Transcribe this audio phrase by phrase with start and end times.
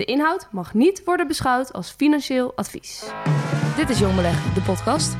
[0.00, 3.04] De inhoud mag niet worden beschouwd als financieel advies.
[3.76, 5.16] Dit is Jong Beleg, de podcast.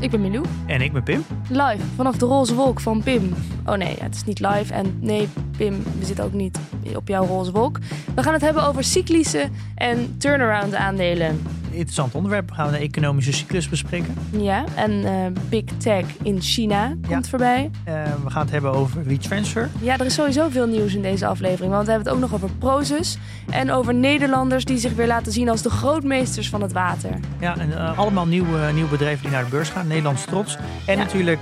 [0.00, 1.24] Ik ben Milou, En ik ben Pim.
[1.48, 3.34] live vanaf de roze wolk van Pim.
[3.66, 6.58] Oh nee, het is niet live en nee, Pim, we zitten ook niet
[6.94, 7.78] op jouw roze wolk.
[8.14, 11.42] We gaan het hebben over cyclische en turnaround aandelen.
[11.72, 12.48] Interessant onderwerp.
[12.48, 14.14] We gaan de economische cyclus bespreken.
[14.30, 15.12] Ja, en eh,
[15.48, 17.22] Big Tech in China komt Ja.
[17.30, 17.70] voorbij.
[17.84, 17.94] Eh,
[18.24, 19.68] we gaan het hebben over retransfer.
[19.80, 21.72] Ja, er is sowieso veel nieuws in deze aflevering.
[21.72, 23.18] Want we hebben het ook nog over Prozus.
[23.50, 27.10] En over Nederlanders die zich weer laten zien als de grootmeesters van het water.
[27.40, 29.86] Ja, en eh, allemaal nieuwe, nieuwe bedrijven die naar de beurs gaan.
[29.86, 30.56] Nederlands trots.
[30.86, 31.02] En Ja.
[31.02, 31.40] natuurlijk,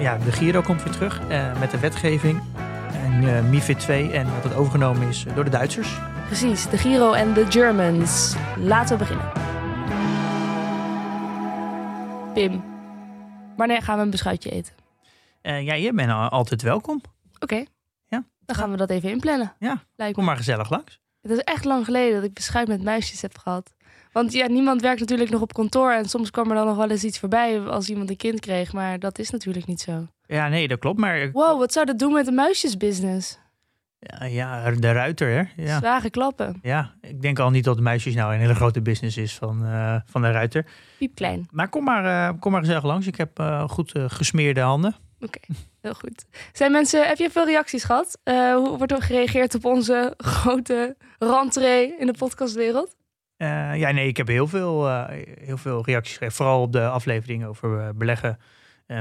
[0.00, 1.20] ja, de Giro komt weer terug
[1.60, 2.40] met de wetgeving.
[3.02, 5.98] En eh, MIFID 2 en dat het overgenomen is door de Duitsers.
[6.26, 8.34] Precies, de Giro en de Germans.
[8.58, 9.32] Laten we beginnen.
[12.34, 12.64] Pim,
[13.56, 14.74] wanneer gaan we een beschuitje eten?
[15.42, 17.00] Eh, ja, je bent al- altijd welkom.
[17.38, 17.64] Oké.
[18.06, 18.24] Ja.
[18.46, 19.52] Dan gaan we dat even inplannen.
[19.58, 21.00] Ja, Lijkt kom maar gezellig langs.
[21.22, 23.72] Het is echt lang geleden dat ik beschuit met muisjes heb gehad.
[24.12, 25.92] Want ja, niemand werkt natuurlijk nog op kantoor.
[25.92, 28.72] En soms kwam er dan nog wel eens iets voorbij als iemand een kind kreeg.
[28.72, 30.06] Maar dat is natuurlijk niet zo.
[30.26, 30.98] Ja, nee, dat klopt.
[30.98, 33.40] Maar Wow, wat zou dat doen met de muisjesbusiness?
[33.98, 35.62] ja, ja, de ruiter, hè?
[35.64, 35.78] Ja.
[35.78, 36.58] Zware klappen.
[36.62, 39.64] ja, ik denk al niet dat de muisjes nou een hele grote business is van,
[39.66, 40.66] eh, van de ruiter.
[40.98, 41.48] Piepklein.
[41.50, 43.06] Maar kom maar, eh, kom maar gezellig langs.
[43.06, 44.94] Ik heb eh, goed gesmeerde handen.
[45.20, 45.38] Oké,
[45.80, 46.24] heel goed.
[46.52, 48.18] Zijn mensen, heb je veel reacties gehad?
[48.22, 52.94] Eh, hoe wordt er gereageerd op onze grote rentree in de podcastwereld?
[53.36, 54.88] Ja, nee, ik heb heel veel,
[55.40, 56.34] heel veel reacties gegeven.
[56.36, 58.38] Vooral op de aflevering over beleggen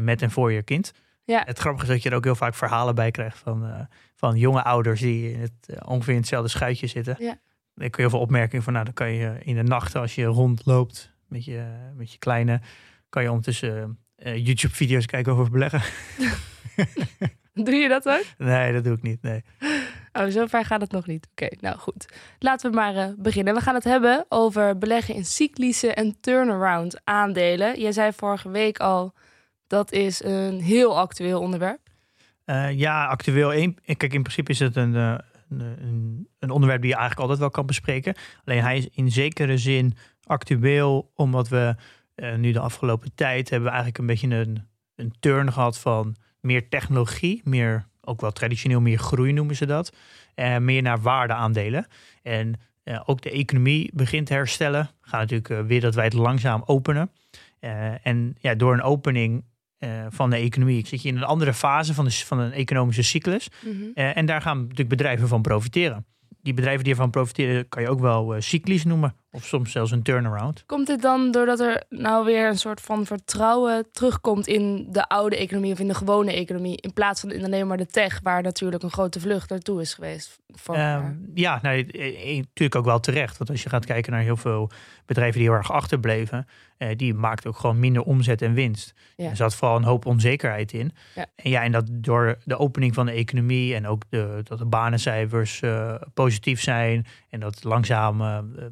[0.02, 0.94] met en voor je kind.
[1.24, 1.44] Ja.
[1.46, 3.80] Het grappige is dat je er ook heel vaak verhalen bij krijgt van, eh,
[4.16, 7.16] van jonge ouders die in het, eh, ongeveer in hetzelfde schuitje zitten.
[7.20, 7.40] Ja.
[7.74, 10.16] Dan kun je heel veel opmerkingen van, nou, dan kan je in de nacht als
[10.16, 11.64] je rondloopt met je,
[11.96, 12.62] met je kleine,
[13.10, 15.82] kan je ondertussen eh, YouTube-video's kijken over beleggen.
[17.54, 18.24] Doe je dat ook?
[18.38, 19.22] nee, dat doe ik niet.
[19.22, 19.44] Nee.
[20.14, 21.28] Oh, zover gaat het nog niet.
[21.32, 22.06] Oké, nou goed.
[22.40, 23.54] Laten we maar beginnen.
[23.54, 27.80] We gaan het hebben over beleggen in cyclische en turnaround aandelen.
[27.80, 29.14] Jij zei vorige week al,
[29.72, 31.80] dat is een heel actueel onderwerp.
[32.46, 33.74] Eh, ja, actueel.
[33.86, 35.16] Kijk, in principe is het een, eh,
[35.50, 38.16] een, een, een onderwerp die je eigenlijk altijd wel kan bespreken.
[38.46, 41.76] Alleen hij is in zekere zin actueel, omdat we
[42.16, 46.70] eh, nu de afgelopen tijd hebben eigenlijk een beetje een, een turn gehad van meer
[46.70, 49.94] technologie, meer ook wel traditioneel meer groei noemen ze dat.
[50.36, 51.88] Eh, meer naar waardeaandelen.
[52.24, 54.90] En eh, ook de economie begint te herstellen.
[55.02, 57.12] We gaan natuurlijk eh, wereldwijd langzaam openen.
[58.02, 59.44] En ja, door een opening
[59.82, 63.04] eh, van de economie zit je in een andere fase van, de, van een economische
[63.04, 63.48] cyclus.
[63.94, 66.06] Eh, en daar gaan natuurlijk bedrijven van profiteren.
[66.42, 69.16] Die bedrijven die ervan profiteren kan je ook wel eh, cyclisch noemen.
[69.34, 70.64] Of soms zelfs een turnaround.
[70.66, 75.38] Komt dit dan doordat er nou weer een soort van vertrouwen terugkomt in de oude
[75.38, 78.42] economie of in de gewone economie, in plaats van in alleen maar de tech, waar
[78.42, 80.40] natuurlijk een grote vlucht naartoe is geweest?
[80.48, 83.38] Voor Ehm, ja, nou, eh, eh, natuurlijk ook wel terecht.
[83.38, 84.72] Want als je gaat kijken naar heel veel
[85.06, 86.48] bedrijven die heel erg achterbleven,
[86.78, 88.94] eh, die maakten ook gewoon minder omzet en winst.
[89.16, 89.30] Ja.
[89.30, 90.92] Er zat vooral een hoop onzekerheid in.
[91.16, 91.26] Ja.
[91.36, 94.66] En ja, en dat door de opening van de economie en ook de, dat de
[94.66, 98.18] banencijfers eh, positief zijn en dat langzaam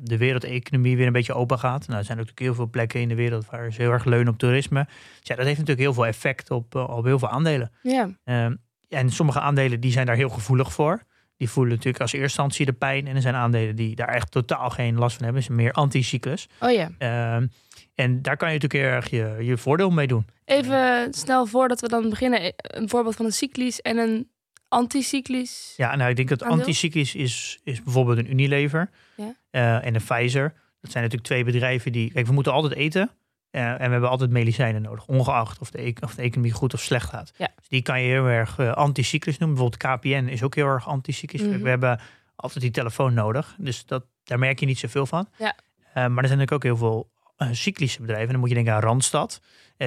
[0.02, 0.18] de
[0.50, 1.88] wereldeconomie weer een beetje open gaat.
[1.88, 4.34] Nou, er zijn natuurlijk heel veel plekken in de wereld waar ze heel erg leunen
[4.34, 4.86] op toerisme.
[4.86, 7.72] Dus ja, dat heeft natuurlijk heel veel effect op, eh, op heel veel aandelen.
[7.82, 8.10] ja.
[8.24, 8.56] Ehm,
[8.90, 11.04] en sommige aandelen die zijn daar heel gevoelig voor.
[11.38, 13.08] Die voelen natuurlijk als eerste instantie de pijn.
[13.08, 15.42] En er zijn aandelen die daar echt totaal geen last van hebben.
[15.42, 16.48] Is meer anticyclus.
[16.60, 16.92] Oh ja.
[16.98, 17.48] Ehm,
[17.96, 20.26] en daar kan je natuurlijk heel erg je, je voordeel mee doen.
[20.46, 24.30] Even snel voordat we dan beginnen, een voorbeeld van een cyclisch en een
[24.68, 25.74] anticyclisch.
[25.78, 29.36] Ja, nou ik denk dat anticyclisch is, is bijvoorbeeld een Unilever Ja.
[29.50, 30.54] Eh, en een Pfizer.
[30.82, 32.12] Dat zijn natuurlijk twee bedrijven die...
[32.12, 33.10] Kijk, we moeten altijd eten.
[33.52, 35.06] eh, en we hebben altijd medicijnen nodig.
[35.06, 37.32] Ongeacht of de, e- of de economie goed of slecht gaat.
[37.38, 37.50] Ja.
[37.56, 39.58] Dus die kan je heel erg eh, anticyclisch noemen.
[39.58, 41.42] Bijvoorbeeld KPN is ook heel erg anticyclisch.
[41.42, 41.62] Mhm.
[41.62, 42.00] We hebben
[42.36, 43.56] altijd die telefoon nodig.
[43.58, 45.28] Dus dat, daar merk je niet zoveel van.
[45.38, 45.56] Ja.
[45.94, 47.10] Maar er zijn natuurlijk ook heel veel
[47.52, 48.26] cyclische bedrijven.
[48.26, 49.42] En dan moet je denken aan Randstad.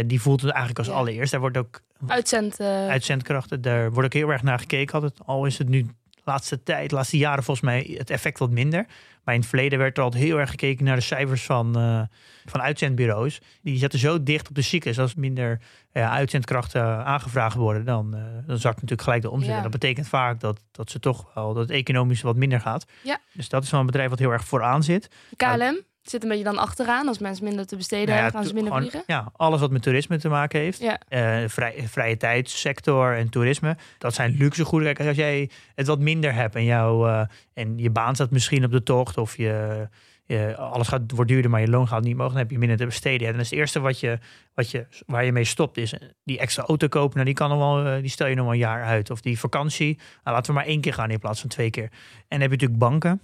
[0.07, 0.95] Die voelt het eigenlijk als Ja.
[0.95, 1.31] allereerst.
[1.31, 2.61] Daar wordt ook Uitzend.
[2.61, 3.61] uitzendkrachten.
[3.63, 5.19] Daar wordt ook heel erg naar gekeken altijd.
[5.25, 5.93] Al is het nu de
[6.25, 8.87] laatste tijd, laatste jaren volgens mij het effect wat minder.
[9.25, 12.03] Maar in het verleden werd er altijd heel erg gekeken naar de cijfers van, eh,
[12.45, 13.41] van uitzendbureaus.
[13.63, 14.99] Die zetten zo dicht op de cyclus.
[14.99, 15.61] Als minder
[15.93, 19.49] uitzendkrachten aangevraagd worden, dan, eh, dan zakt natuurlijk gelijk de omzet.
[19.49, 19.57] Ja.
[19.57, 22.85] En dat betekent vaak dat, dat ze toch wel, dat het economisch wat minder gaat.
[23.03, 23.19] Ja.
[23.33, 25.11] Dus dat is wel een bedrijf wat heel erg vooraan zit.
[25.37, 27.09] KLM, Zit een beetje dan achteraan.
[27.09, 29.15] Als mensen minder te besteden Nou ja, hebben, gaan ze minder gewoon, vliegen.
[29.15, 30.81] Ja, alles wat met toerisme te maken heeft.
[30.81, 31.01] Ja.
[31.09, 33.77] Eh, vrij, vrije tijdssector en toerisme.
[33.99, 34.95] Dat zijn luxe goederen.
[34.95, 38.65] Kijk, als jij het wat minder hebt en, jou, eh, en je baan staat misschien
[38.65, 39.89] op de tocht of je,
[40.25, 42.77] je, alles gaat, wordt duurder, maar je loon gaat niet mogen, dan heb je minder
[42.77, 43.27] te besteden.
[43.27, 44.19] Ja, dan is het eerste wat je,
[44.55, 45.95] wat je, waar je mee stopt, is
[46.25, 47.15] die extra auto kopen.
[47.15, 49.11] Nou, die, kan nog wel, eh, die stel je nog wel een jaar uit.
[49.11, 51.89] Of die vakantie, nou, laten we maar één keer gaan in plaats van twee keer.
[51.89, 51.91] En
[52.29, 53.21] dan heb je natuurlijk banken.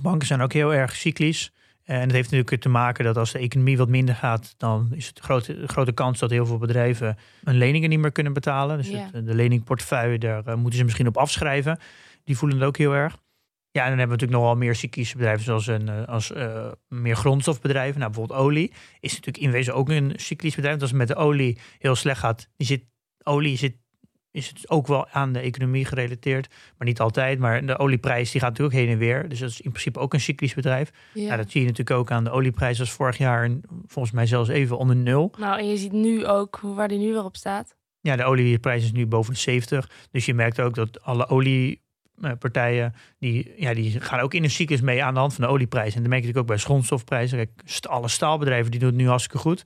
[0.00, 1.52] Banken zijn ook heel erg cyclisch.
[1.90, 5.06] En dat heeft natuurlijk te maken dat als de economie wat minder gaat, dan is
[5.06, 8.76] het grote, grote kans dat heel veel bedrijven hun leningen niet meer kunnen betalen.
[8.76, 11.78] Dus het- de leningportefeuille, daar eh, moeten ze misschien op afschrijven.
[12.24, 13.12] Die voelen het ook heel erg.
[13.70, 16.70] Ja, en dan hebben we natuurlijk nogal meer cyclische bedrijven, zoals een, eh, als, eh,
[16.88, 18.00] meer grondstofbedrijven.
[18.00, 20.78] Nou, bijvoorbeeld olie is natuurlijk in wezen ook een cyclisch bedrijf.
[20.78, 22.84] Want als het met de olie heel slecht gaat, die zit,
[23.22, 23.76] olie zit,
[24.30, 26.48] is het ook wel aan de economie gerelateerd.
[26.78, 27.38] Maar niet altijd.
[27.38, 29.28] Maar de olieprijs die gaat natuurlijk heen en weer.
[29.28, 30.90] Dus dat is in principe ook een cyclisch bedrijf.
[31.14, 31.36] Ja.
[31.36, 32.80] Dat zie je natuurlijk ook aan de olieprijs.
[32.80, 33.50] Is vorig jaar
[33.86, 35.34] volgens mij zelfs even onder nul.
[35.38, 37.74] Nou, en je ziet nu ook waar die nu weer op staat.
[38.00, 39.90] Ja, de olieprijs is nu boven de 70.
[40.10, 44.80] Dus je merkt ook dat alle oliepartijen, die, ja, die gaan ook in een cyclus
[44.80, 45.94] mee aan de hand van de olieprijs.
[45.94, 47.36] En dat merk je natuurlijk ook bij grondstofprijzen.
[47.38, 49.64] Kijk, alle staalbedrijven die doen het nu hartstikke goed.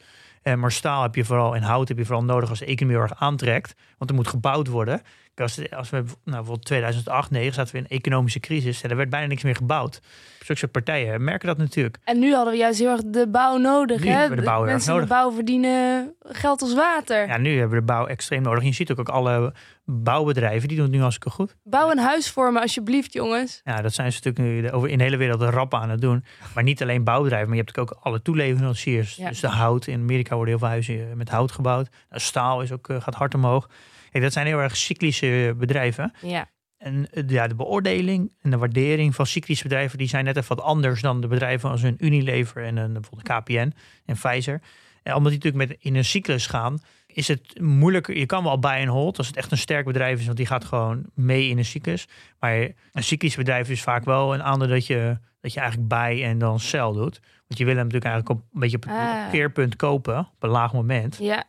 [0.56, 3.14] Maar staal heb je vooral en hout heb je vooral nodig als de economie erg
[3.14, 3.74] aantrekt.
[3.98, 5.02] Want er moet gebouwd worden.
[5.36, 8.82] Als, als we nou, bijvoorbeeld 2008, 2009 zaten we in een economische crisis.
[8.82, 10.00] En er werd bijna niks meer gebouwd.
[10.44, 11.98] Zulke soort partijen merken dat natuurlijk.
[12.04, 14.00] En nu hadden we juist heel erg de bouw nodig.
[14.00, 14.12] Nu hè?
[14.12, 15.24] hebben we de bouw heel erg Mensen in de nodig.
[15.24, 17.26] bouw verdienen geld als water.
[17.26, 18.60] Ja, nu hebben we de bouw extreem nodig.
[18.60, 19.52] En je ziet ook, ook alle
[19.84, 21.56] bouwbedrijven, die doen het nu hartstikke goed.
[21.62, 23.60] Bouw een huis voor me alsjeblieft, jongens.
[23.64, 26.24] Ja, dat zijn ze natuurlijk nu over in de hele wereld rap aan het doen.
[26.54, 29.16] Maar niet alleen bouwbedrijven, maar je hebt ook alle toeleveranciers.
[29.16, 29.28] Ja.
[29.28, 29.86] Dus de hout.
[29.86, 31.88] In Amerika worden heel veel huizen eh, met hout gebouwd.
[32.08, 33.68] Nou, staal is ook, eh, gaat hard omhoog.
[34.14, 36.12] Kijk, dat zijn heel erg cyclische bedrijven.
[36.22, 36.50] Ja.
[36.78, 39.98] En eh, ja, de beoordeling en de waardering van cyclische bedrijven...
[39.98, 43.28] die zijn net even wat anders dan de bedrijven als een Unilever en een bijvoorbeeld
[43.28, 43.72] KPN
[44.04, 44.60] en Pfizer.
[45.02, 48.16] En omdat die natuurlijk met, in een cyclus gaan, is het moeilijker.
[48.16, 50.46] Je kan wel bij en hold als het echt een sterk bedrijf is, want die
[50.46, 52.08] gaat gewoon mee in een cyclus.
[52.38, 52.58] Maar
[52.92, 56.38] een cyclisch bedrijf is vaak wel een aandeel dat je, dat je eigenlijk bij en
[56.38, 57.20] dan sell doet.
[57.46, 59.30] Want je wil hem natuurlijk eigenlijk op een beetje op het Ah.
[59.30, 61.16] keerpunt kopen, op een laag moment.
[61.20, 61.44] Ja.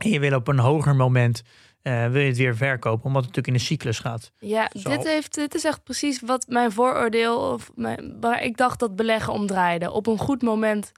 [0.00, 1.42] En je wil op een hoger moment
[1.82, 4.32] eh, wil je het weer verkopen, omdat het natuurlijk in een cyclus gaat.
[4.38, 4.88] Ja, Zo.
[4.88, 8.96] dit, heeft, dit is echt precies wat mijn vooroordeel, of mijn, waar ik dacht dat
[8.96, 9.90] beleggen om draaide.
[9.90, 10.92] Op een goed moment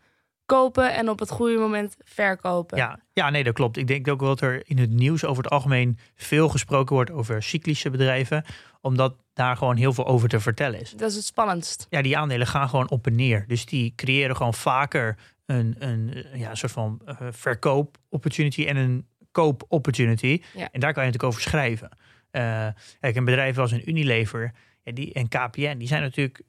[0.47, 2.79] kopen en op het goede moment verkopen.
[2.79, 3.77] Ja, ja, nee, dat klopt.
[3.77, 7.11] Ik denk ook wel dat er in het nieuws over het algemeen veel gesproken wordt
[7.11, 8.45] over cyclische bedrijven,
[8.81, 10.91] omdat daar gewoon heel veel over te vertellen is.
[10.91, 11.87] Dat is het spannendst.
[11.91, 13.45] Ja, die aandelen gaan gewoon op en neer.
[13.47, 15.17] Dus die creëren gewoon vaker
[15.47, 20.43] een, een ja, soort van eh, verkoop-opportunity en een koop-opportunity.
[20.55, 20.69] Ja.
[20.73, 21.89] En daar kan je natuurlijk over schrijven.
[22.31, 22.67] Eh,
[23.01, 24.53] kijk, een bedrijf als een Unilever
[24.83, 26.41] ja, die, en KPN, die zijn natuurlijk,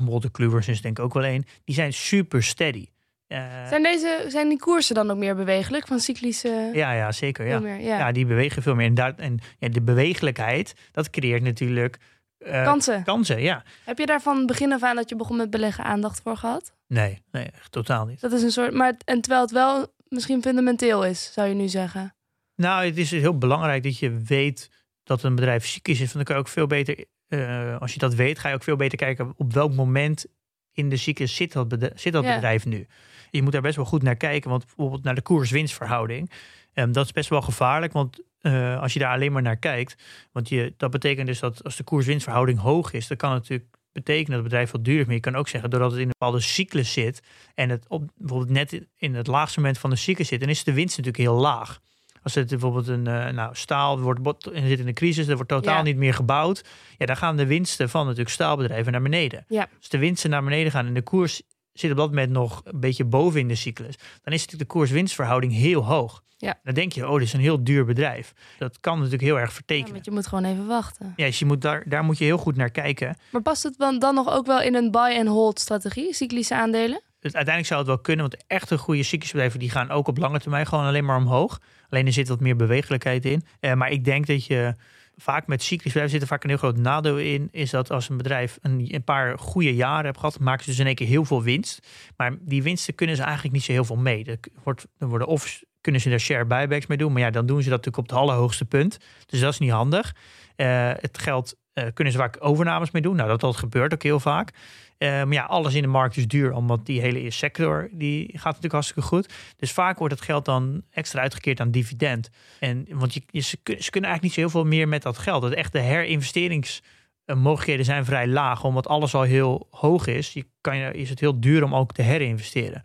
[0.00, 2.88] Molten Kluwers is denk ik ook wel één, die zijn super steady.
[3.26, 6.70] Eh, Zijn, deze, zijn die koersen dan ook meer bewegelijk van cyclische?
[6.72, 7.46] ja, ja, zeker.
[7.46, 7.58] Ja.
[7.58, 7.98] meer, ja.
[7.98, 8.86] Ja, die bewegen veel meer.
[8.86, 11.98] En, daar, en ja, de bewegelijkheid, dat creëert natuurlijk
[12.38, 13.04] eh, Kansen.
[13.04, 13.40] kansen.
[13.40, 13.62] Ja.
[13.84, 16.72] Heb je daar van begin af aan dat je begon met beleggen aandacht voor gehad?
[16.88, 18.20] Nee, nee, echt totaal niet.
[18.20, 19.86] Dat is een soort, maar en terwijl het wel
[20.16, 22.14] misschien fundamenteel is, zou je nu zeggen.
[22.56, 24.70] Nou, het is heel belangrijk dat je weet
[25.04, 26.12] dat een bedrijf cyclisch is.
[26.12, 28.62] Want dan kan je ook veel beter, eh, als je dat weet, ga je ook
[28.62, 30.26] veel beter kijken op welk moment
[30.72, 32.34] in de cyclus zit dat, bedrijf, zit dat Ja.
[32.34, 32.86] bedrijf nu.
[33.30, 36.30] Je moet daar best wel goed naar kijken, want bijvoorbeeld naar de koers-winstverhouding.
[36.72, 40.02] ehm, dat is best wel gevaarlijk, want eh, als je daar alleen maar naar kijkt,
[40.32, 43.75] want je, dat betekent dus dat als de koers-winstverhouding hoog is, dan kan het natuurlijk
[43.96, 45.04] betekenen dat het bedrijf wat duur is.
[45.04, 47.22] Maar je kan ook zeggen, doordat het in een bepaalde cyclus zit
[47.54, 50.64] en het op, bijvoorbeeld net in het laagste moment van de cyclus zit, dan is
[50.64, 51.80] de winst natuurlijk heel laag.
[52.22, 54.20] Als het bijvoorbeeld een eh, nou, staal wordt
[54.52, 55.82] zit in een crisis, er wordt totaal Ja.
[55.82, 56.64] niet meer gebouwd.
[56.98, 59.44] Ja, dan gaan de winsten van natuurlijk staalbedrijven naar beneden.
[59.48, 59.68] Ja.
[59.78, 61.42] Als de winsten naar beneden gaan en de koers
[61.80, 64.76] zit op dat moment nog een beetje boven in de cyclus, dan is natuurlijk de
[64.76, 66.24] koers-winstverhouding heel hoog.
[66.38, 66.58] Ja.
[66.62, 68.32] Dan denk je, oh, dit is een heel duur bedrijf.
[68.58, 69.92] Dat kan natuurlijk heel erg Ja, vertekenen.
[69.92, 71.12] want je moet gewoon even wachten.
[71.16, 73.16] Ja, dus je moet daar, daar moet je heel goed naar kijken.
[73.30, 77.00] Maar past het dan, dan nog ook wel in een buy-and-hold strategie, cyclische aandelen?
[77.20, 80.18] Dus uiteindelijk zou het wel kunnen, want echte goede cyclische bedrijven die gaan ook op
[80.18, 81.60] lange termijn gewoon alleen maar omhoog.
[81.88, 83.44] Alleen er zit wat meer bewegelijkheid in.
[83.60, 84.74] Eh, maar ik denk dat je
[85.16, 87.48] vaak met cyclische bedrijven zit er vaak een heel groot nadeel in.
[87.50, 90.78] Is dat als een bedrijf een, een paar goede jaren heeft gehad, maken ze dus
[90.78, 91.86] in één keer heel veel winst.
[92.16, 94.24] Maar die winsten kunnen ze eigenlijk niet zo heel veel mee.
[94.24, 97.46] Er, wordt, er worden of kunnen ze er share buybacks mee doen, maar ja, dan
[97.46, 98.98] doen ze dat natuurlijk op het allerhoogste punt.
[99.26, 100.14] Dus dat is niet handig.
[100.56, 103.16] Eh, het geld eh, kunnen ze vaak overnames mee doen.
[103.16, 104.50] Nou, dat, dat gebeurt ook heel vaak.
[104.98, 108.44] Eh, maar ja, alles in de markt is duur, omdat die hele sector die gaat
[108.44, 109.32] natuurlijk hartstikke goed.
[109.56, 112.30] Dus vaak wordt het geld dan extra uitgekeerd aan dividend.
[112.60, 115.02] En, want je, je- ze, kun- ze kunnen eigenlijk niet zo heel veel meer met
[115.02, 115.42] dat geld.
[115.42, 116.94] Dat echte herinvesteringswaarde
[117.26, 120.32] uh, mogelijkheden zijn vrij laag, omdat alles al heel hoog is.
[120.32, 122.82] Je kan, is het heel duur om ook te herinvesteren.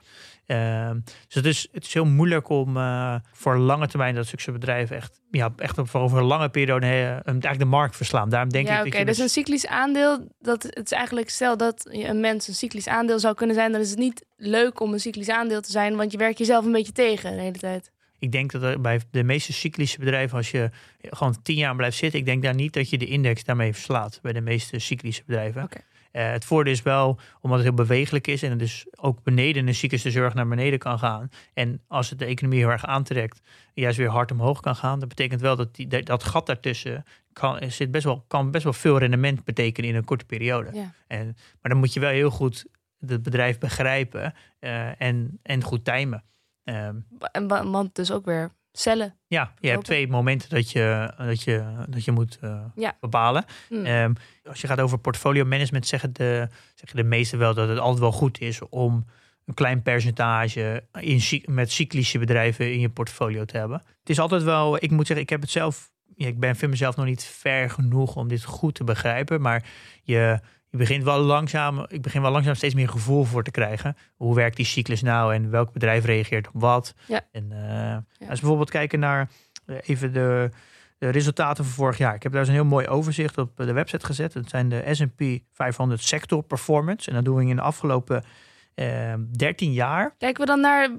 [0.52, 4.96] Ehm, dus het is, het is heel moeilijk om uh, voor lange termijn dat succesbedrijven
[4.96, 8.30] echt, ja, echt voor over een lange periode uh, eigenlijk de markt verslaan.
[8.30, 8.90] Daarom denk ja, ik oké.
[8.90, 12.48] dat je Dus een cyclisch aandeel, dat het is eigenlijk stel dat je een mens
[12.48, 15.62] een cyclisch aandeel zou kunnen zijn, dan is het niet leuk om een cyclisch aandeel
[15.62, 17.92] te zijn, want je werkt jezelf een beetje tegen de hele tijd.
[18.20, 20.70] Ik denk dat er bij de meeste cyclische bedrijven, als je
[21.02, 24.20] gewoon tien jaar blijft zitten, ik denk daar niet dat je de index daarmee verslaat
[24.22, 25.64] bij de meeste cyclische bedrijven.
[25.64, 25.80] Oké.
[26.12, 29.68] Uh, het voordeel is wel, omdat het heel bewegelijk is en het dus ook beneden
[29.68, 31.30] een cyclische zorg naar beneden kan gaan.
[31.54, 33.42] En als het de economie heel erg aantrekt,
[33.74, 35.00] juist weer hard omhoog kan gaan.
[35.00, 37.04] Dat betekent wel dat die, dat gat daartussen
[37.34, 40.70] kan, zit best wel, kan best wel veel rendement betekenen in een korte periode.
[40.74, 40.94] Ja.
[41.08, 41.26] En,
[41.62, 42.66] maar dan moet je wel heel goed
[43.08, 46.24] het bedrijf begrijpen uh, en, en goed timen.
[46.64, 49.16] Um, en, want dus ook weer cellen.
[49.28, 52.98] Ja, je hebt twee momenten dat je, dat je, dat je moet uh, ja.
[53.00, 53.46] bepalen.
[53.70, 53.86] Mm.
[53.86, 54.14] Um,
[54.44, 58.00] als je gaat over portfolio management, zeggen de, zeggen de meesten wel dat het altijd
[58.00, 59.06] wel goed is om
[59.46, 63.84] een klein percentage in, met cyclische bedrijven in je portfolio te hebben.
[64.00, 66.70] Het is altijd wel, ik moet zeggen, ik heb het zelf, ja, ik ben voor
[66.70, 69.66] mezelf nog niet ver genoeg om dit goed te begrijpen, maar
[70.04, 70.40] je,
[70.72, 73.98] je begint wel langzaam, ik begin wel langzaam steeds meer gevoel voor te krijgen.
[74.16, 76.94] Hoe werkt die cyclus nou en welk bedrijf reageert op wat?
[77.08, 77.22] Ja.
[77.32, 78.04] En uh, ja.
[78.20, 79.30] als we bijvoorbeeld kijken naar
[79.66, 80.50] uh, even de,
[80.98, 82.16] de, resultaten van vorig jaar.
[82.16, 84.34] Ik heb daar eens een heel mooi overzicht op de website gezet.
[84.34, 85.24] Het zijn de S&P
[85.54, 87.10] 500 sector performance.
[87.10, 88.24] En dat doen we in de afgelopen
[88.76, 90.16] uh, 13 jaar.
[90.18, 90.90] Kijken we dan naar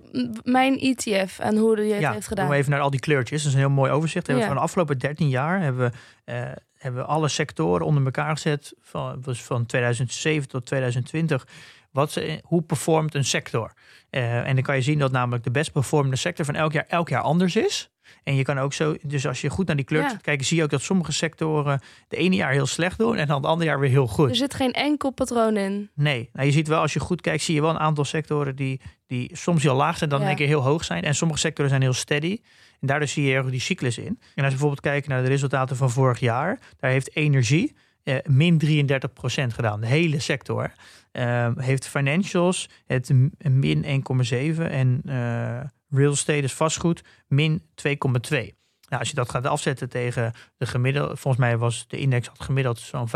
[0.43, 2.49] mijn ETF en hoe die het ja, heeft gedaan?
[2.49, 3.39] we even naar al die kleurtjes.
[3.39, 4.27] Dat is een heel mooi overzicht.
[4.27, 4.47] Ja.
[4.47, 5.93] Van de afgelopen 13 jaar hebben
[6.25, 8.75] we hebben we alle sectoren onder elkaar gezet.
[8.81, 11.47] Van, dus van 2007 tot 2020.
[11.91, 13.73] Wat ze, hoe performt een sector?
[14.11, 16.87] Uh, en dan kan je zien dat namelijk de best performende sector van elk jaar
[16.89, 17.91] elk jaar anders is.
[18.25, 20.17] En je kan ook zo, dus als je goed naar die Ja.
[20.21, 23.37] kijkt, zie je ook dat sommige sectoren de ene jaar heel slecht doen en dan
[23.37, 24.29] het andere jaar weer heel goed.
[24.31, 25.91] Er zit geen enkel patroon in.
[25.95, 28.57] Nee, nou, je ziet wel als je goed kijkt, zie je wel een aantal sectoren
[28.57, 30.27] die, die soms heel laag zijn, dan Ja.
[30.27, 31.03] één keer heel hoog zijn.
[31.03, 32.39] En sommige sectoren zijn heel steady.
[32.81, 34.07] En daardoor zie je erg die cyclus in.
[34.07, 38.17] En als je bijvoorbeeld kijkt naar de resultaten van vorig jaar, daar heeft energie eh,
[38.25, 39.81] min 33% gedaan.
[39.81, 40.73] De hele sector.
[41.13, 43.11] Eh, heeft financials het
[43.51, 45.61] min 1,7 en eh,
[45.93, 48.61] real estate is vastgoed min 2,2.
[48.89, 52.41] Nou, als je dat gaat afzetten tegen de gemiddelde, volgens mij was de index had
[52.41, 53.13] gemiddeld zo'n 15%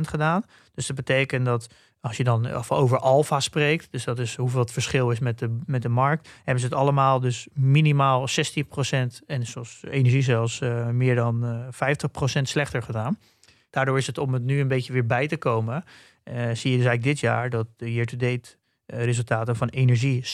[0.00, 0.44] gedaan.
[0.74, 1.68] Dus dat betekent dat
[2.00, 5.58] als je dan over alfa spreekt, dus dat is hoeveel het verschil is met de,
[5.66, 8.32] met de markt, hebben ze het allemaal dus minimaal 16%
[9.26, 11.66] en zoals energie zelfs uh, meer dan uh,
[12.38, 13.18] 50% slechter gedaan.
[13.70, 15.84] Daardoor is het om het nu een beetje weer bij te komen,
[16.24, 18.56] uh, zie je dus eigenlijk dit jaar dat de year-to-date
[18.96, 20.26] resultaten van energie 36%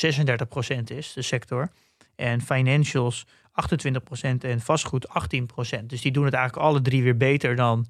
[0.84, 1.70] is, de sector.
[2.16, 5.84] En financials 28% en vastgoed 18%.
[5.86, 7.86] Dus die doen het eigenlijk alle drie weer beter dan,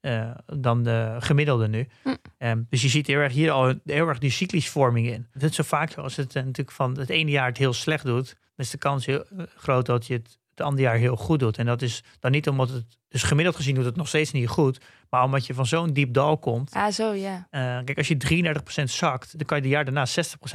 [0.00, 1.88] uh, dan de gemiddelde nu.
[2.02, 2.14] Hm.
[2.38, 5.26] Um, dus je ziet heel erg hier al heel erg die cyclisvorming in.
[5.32, 7.72] Het is zo vaak zo, als het uh, natuurlijk van het ene jaar het heel
[7.72, 9.24] slecht doet, dan is de kans heel
[9.56, 11.58] groot dat je het het andere jaar heel goed doet.
[11.58, 14.48] En dat is dan niet omdat het, dus gemiddeld gezien doet het nog steeds niet
[14.48, 16.72] goed, maar omdat je van zo'n diep dal komt.
[16.72, 17.36] Ah, zo ja.
[17.36, 20.06] Uh, kijk, als je 33% zakt, dan kan je de jaar daarna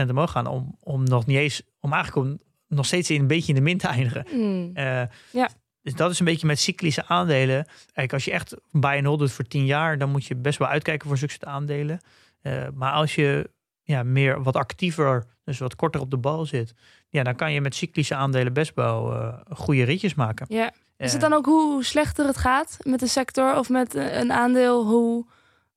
[0.06, 3.28] 60% omhoog gaan om, om nog niet eens, om eigenlijk om nog steeds in een
[3.28, 4.26] beetje in de min te eindigen.
[4.32, 4.72] Mm.
[4.74, 5.50] Uh, ja.
[5.82, 7.66] Dus dat is een beetje met cyclische aandelen.
[7.94, 10.60] Kijk, als je echt buy and hold doet voor 10 jaar, dan moet je best
[10.60, 12.00] wel uitkijken voor zulke aandelen.
[12.42, 13.50] Uh, maar als je
[13.84, 16.74] ja, meer wat actiever, dus wat korter op de bal zit,
[17.12, 20.46] ja, dan kan je met cyclische aandelen best wel uh, goede ritjes maken.
[20.50, 20.72] Ja.
[20.98, 24.86] Is het dan ook hoe slechter het gaat met de sector of met een aandeel,
[24.86, 25.26] hoe,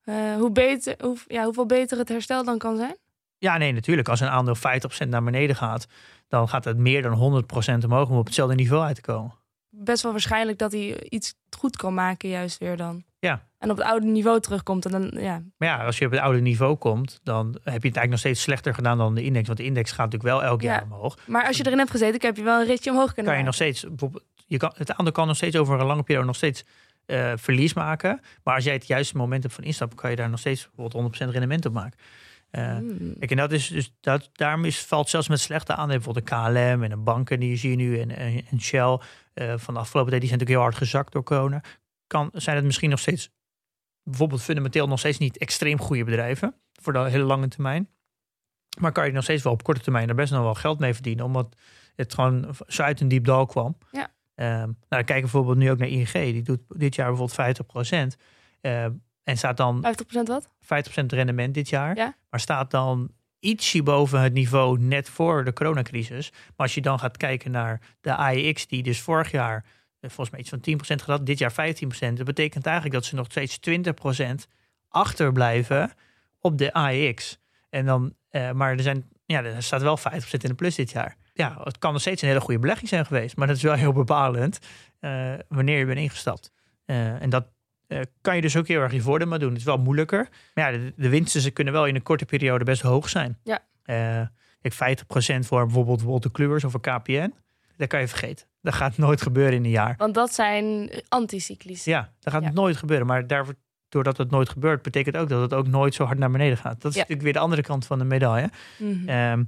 [0.04, 2.96] uh, hoe beter, hoe, ja, hoeveel beter het herstel dan kan zijn?
[3.38, 4.08] Ja, nee, natuurlijk.
[4.08, 5.86] Als een aandeel 50% naar beneden gaat,
[6.28, 7.44] dan gaat het meer dan
[7.80, 9.34] 100% omhoog om op hetzelfde niveau uit te komen.
[9.70, 13.04] Best wel waarschijnlijk dat hij iets goed kan maken, juist weer dan.
[13.24, 13.42] Ja.
[13.58, 14.84] En op het oude niveau terugkomt.
[14.84, 15.42] En dan, ja.
[15.56, 18.18] Maar ja, als je op het oude niveau komt, dan heb je het eigenlijk nog
[18.18, 19.46] steeds slechter gedaan dan de index.
[19.46, 20.72] Want de index gaat natuurlijk wel elk Ja.
[20.72, 21.18] jaar omhoog.
[21.26, 23.46] Maar als je erin hebt gezeten, heb je wel een ritje omhoog kunnen Kan je
[23.46, 26.36] nog steeds, bijvoorbeeld, je kan, het aandeel kan nog steeds over een lange periode nog
[26.36, 26.64] steeds
[27.06, 28.20] eh, verlies maken.
[28.42, 31.16] Maar als jij het juiste moment hebt van instappen, kan je daar nog steeds bijvoorbeeld
[31.26, 31.98] 100% rendement op maken.
[32.50, 33.14] Uh, Mm.
[33.18, 36.34] Kijk, en dat is dus dat, daarom is, valt zelfs met slechte aandelen, bijvoorbeeld de
[36.34, 38.98] KLM en de banken die je ziet nu en, en, en Shell
[39.34, 41.62] uh, van de afgelopen tijd, die zijn natuurlijk heel hard gezakt door corona.
[42.14, 43.30] Kan, zijn het misschien nog steeds,
[44.02, 47.88] bijvoorbeeld fundamenteel nog steeds niet extreem goede bedrijven voor de hele lange termijn.
[48.78, 50.94] Maar kan je nog steeds wel op korte termijn er best nog wel geld mee
[50.94, 51.56] verdienen, omdat
[51.96, 53.78] het gewoon zo uit een diep dal kwam.
[53.90, 54.10] Ja.
[54.62, 57.66] Um, nou, dan we bijvoorbeeld nu ook naar ING, die doet dit jaar bijvoorbeeld 50
[57.66, 58.16] procent.
[58.60, 58.84] Uh,
[59.22, 60.48] en staat dan 50% wat?
[60.48, 61.96] 50% rendement dit jaar.
[61.96, 62.16] Ja.
[62.30, 66.30] Maar staat dan ietsje boven het niveau net voor de coronacrisis.
[66.30, 69.64] Maar als je dan gaat kijken naar de AEX, die dus vorig jaar
[70.10, 70.60] volgens mij iets van
[71.00, 71.54] 10% gehad, dit jaar 15%.
[72.14, 74.50] Dat betekent eigenlijk dat ze nog steeds 20%
[74.88, 75.92] achterblijven
[76.40, 77.38] op de AEX.
[77.70, 80.90] En dan, uh, maar er, zijn, ja, er staat wel 50% in de plus dit
[80.90, 81.16] jaar.
[81.32, 83.74] Ja, het kan nog steeds een hele goede belegging zijn geweest, maar dat is wel
[83.74, 84.58] heel bepalend
[85.00, 86.52] uh, wanneer je bent ingestapt.
[86.86, 87.46] Uh, en dat
[88.20, 89.48] kan je dus ook heel erg je voordeel maar doen.
[89.48, 90.28] Het is wel moeilijker.
[90.54, 93.38] Maar ja, de, de winsten ze kunnen wel in een korte periode best hoog zijn.
[93.42, 94.32] Ja.
[94.60, 94.76] ik 50%
[95.40, 97.32] voor bijvoorbeeld Walter Kluwers of een KPN.
[97.76, 98.46] Dat kan je vergeten.
[98.60, 99.94] Dat gaat nooit gebeuren in een jaar.
[99.96, 101.84] Want dat zijn anticyclisch.
[101.84, 103.06] Ja, dat gaat nooit gebeuren.
[103.06, 103.54] Maar daarvoor,
[103.88, 106.80] doordat het nooit gebeurt, betekent ook dat het ook nooit zo hard naar beneden gaat.
[106.80, 108.50] Dat is natuurlijk weer de andere kant van de medaille.
[108.78, 109.08] Mhm.
[109.08, 109.44] Ehm,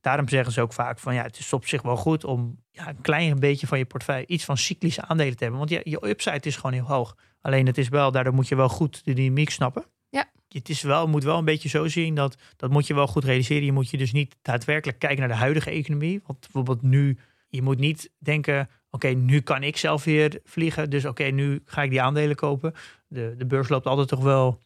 [0.00, 2.88] daarom zeggen ze ook vaak van ja, het is op zich wel goed om ja,
[2.88, 5.58] een klein beetje van je portefeuille iets van cyclische aandelen te hebben.
[5.58, 7.16] Want ja, je upside is gewoon heel hoog.
[7.40, 9.84] Alleen het is wel, daardoor moet je wel goed de dynamiek snappen.
[10.08, 10.30] Ja.
[10.48, 13.24] Het is wel, moet wel een beetje zo zien dat dat moet je wel goed
[13.24, 13.64] realiseren.
[13.64, 16.20] Je moet je dus niet daadwerkelijk kijken naar de huidige economie.
[16.26, 17.18] Want bijvoorbeeld nu
[17.50, 20.90] je moet niet denken, oké, nu kan ik zelf weer vliegen.
[20.90, 22.74] Dus oké, nu ga ik die aandelen kopen.
[23.06, 24.62] De, de beurs loopt altijd toch wel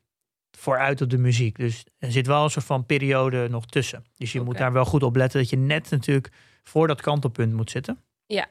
[0.51, 1.57] vooruit op de muziek.
[1.57, 4.05] Dus er zit wel een soort van periode nog tussen.
[4.17, 7.53] Dus je moet daar wel goed op letten dat je net natuurlijk voor dat kantelpunt
[7.53, 8.05] moet zitten.
[8.27, 8.47] Ja.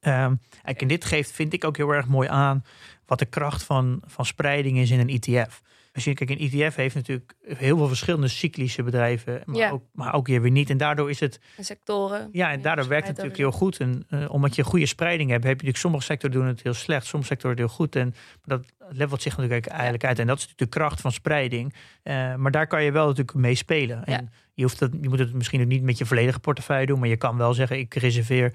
[0.00, 2.64] Um, en dit geeft, vind ik ook heel erg mooi aan,
[3.06, 5.62] wat de kracht van, van spreiding is in een ETF.
[5.96, 9.70] Als je kijkt, een ETF heeft natuurlijk heel veel verschillende cyclische bedrijven, maar, Ja.
[9.70, 10.70] ook, maar ook weer niet.
[10.70, 12.28] En daardoor is het En sectoren.
[12.32, 13.76] ja, en daardoor werkt het natuurlijk heel goed.
[13.80, 16.74] En eh, omdat je goede spreiding hebt, heb je natuurlijk sommige sectoren doen het heel
[16.74, 17.96] slecht, sommige sectoren heel goed.
[17.96, 20.18] En dat levelt zich natuurlijk eigenlijk uit.
[20.18, 21.74] En dat is natuurlijk de kracht van spreiding.
[22.02, 24.04] Eh, maar daar kan je wel natuurlijk mee spelen.
[24.04, 24.28] En Ja.
[24.54, 27.08] je, hoeft dat, je moet het misschien ook niet met je volledige portefeuille doen, maar
[27.08, 28.52] je kan wel zeggen, ik reserveer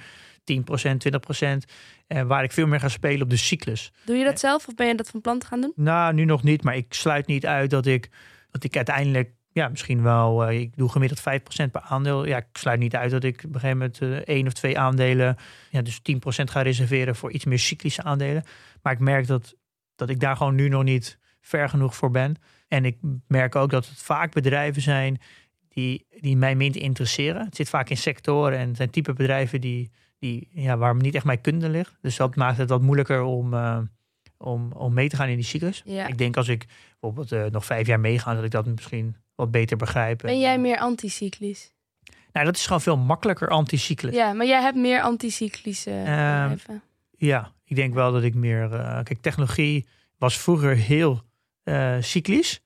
[0.52, 1.66] 10%, 20%,
[2.08, 3.92] eh, waar ik veel meer ga spelen op de cyclus.
[4.06, 5.74] Doe je dat zelf of ben je dat van plan te gaan doen?
[5.76, 8.10] Nou, nu nog niet, maar ik sluit niet uit dat ik,
[8.52, 12.26] dat ik uiteindelijk, ja, misschien wel, eh, ik doe gemiddeld 5% per aandeel.
[12.26, 14.80] Ja, ik sluit niet uit dat ik op een gegeven moment eh, één of twee
[14.80, 15.36] aandelen,
[15.70, 18.44] ja, dus 10% ga reserveren voor iets meer cyclische aandelen.
[18.82, 19.56] Maar ik merk dat,
[19.96, 22.36] dat ik daar gewoon nu nog niet ver genoeg voor ben.
[22.68, 25.22] En ik merk ook dat het vaak bedrijven zijn
[25.74, 27.46] die, die mij minder interesseren.
[27.46, 29.92] Het zit vaak in sectoren en het zijn type bedrijven die,
[30.22, 31.98] die, ja, waar niet echt mijn kunde ligt.
[32.02, 33.80] Dus dat maakt het wat moeilijker om, eh,
[34.38, 35.82] om, om mee te gaan in die cyclus.
[35.86, 36.08] Ja.
[36.08, 36.66] Ik denk als ik
[37.00, 40.22] bijvoorbeeld eh, nog vijf jaar meega, dat ik dat misschien wat beter begrijp.
[40.22, 41.74] Ben jij meer anticyclisch?
[42.32, 44.16] Nou, dat is gewoon veel makkelijker anticyclisch.
[44.16, 46.82] Ja, maar jij hebt meer anticyclische bedrijven.
[47.18, 48.74] Ja, ik denk wel dat ik meer.
[48.74, 51.22] eh, kijk, technologie was vroeger heel
[52.00, 52.62] cyclisch.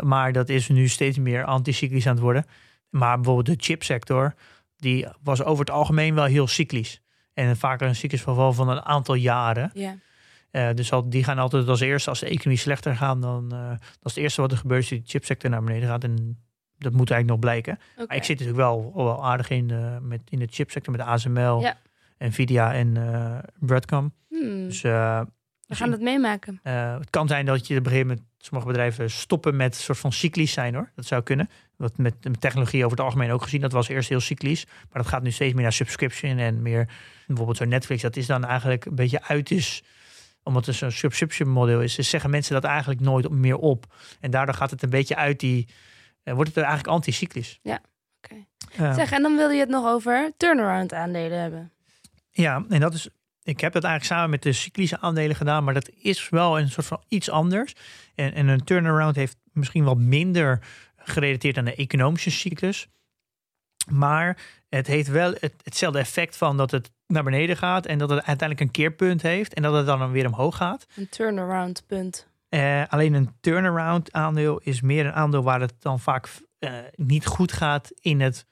[0.00, 2.46] Maar dat is nu steeds meer anticyclisch aan het worden.
[2.90, 4.34] Maar bijvoorbeeld de chipsector,
[4.80, 7.00] die was over het algemeen wel heel cyclisch.
[7.34, 9.70] En vaak een cyclisch geval van een aantal jaren.
[9.74, 9.96] Ja.
[10.50, 13.68] Eh, dus al, die gaan altijd als eerste, als de economie slechter gaat, dan eh,
[13.68, 16.04] dat is het eerste wat er gebeurt, is dat de chipsector naar beneden gaat.
[16.04, 16.38] En
[16.78, 17.78] dat moet eigenlijk nog blijken.
[17.96, 21.60] Maar ik zit natuurlijk wel, wel aardig in, eh, met, in de chipsector met ASML,
[21.60, 21.76] Ja.
[22.18, 22.92] Nvidia en
[23.58, 24.12] Broadcom.
[24.28, 25.26] Hmm, Dus, we
[25.66, 26.60] dus gaan het meemaken.
[26.62, 29.98] het kan zijn dat je op een gegeven moment sommige bedrijven stoppen met een soort
[29.98, 30.90] van cyclisch zijn hoor.
[30.94, 31.50] Dat zou kunnen.
[31.80, 33.60] Wat met, met technologie over het algemeen ook gezien.
[33.60, 34.64] Dat was eerst heel cyclisch.
[34.66, 36.88] Maar dat gaat nu steeds meer naar subscription en meer
[37.26, 38.02] bijvoorbeeld zo'n Netflix.
[38.02, 39.82] Dat is dan eigenlijk een beetje uit is
[40.42, 41.94] omdat het zo'n subscription model is.
[41.94, 43.86] Dus zeggen mensen dat eigenlijk nooit meer op.
[44.20, 45.68] En daardoor gaat het een beetje uit die.
[46.22, 47.58] eh, wordt het er eigenlijk anticyclisch.
[47.62, 47.80] Ja,
[48.22, 48.34] oké.
[48.76, 51.72] Eh, Zeg, en dan wilde je het nog over turnaround aandelen hebben.
[52.30, 53.08] Ja, en dat is.
[53.42, 56.68] Ik heb dat eigenlijk samen met de cyclische aandelen gedaan, maar dat is wel een
[56.68, 57.72] soort van iets anders.
[58.14, 60.62] En, en een turnaround heeft misschien wat minder
[61.10, 62.88] gerelateerd aan de economische cyclus.
[63.90, 68.10] Maar het heeft wel het, hetzelfde effect van dat het naar beneden gaat en dat
[68.10, 70.86] het uiteindelijk een keerpunt heeft en dat het dan weer omhoog gaat.
[70.96, 72.28] Een turnaround punt.
[72.48, 77.26] Eh, alleen een turnaround aandeel is meer een aandeel waar het dan vaak eh, niet
[77.26, 78.46] goed gaat in het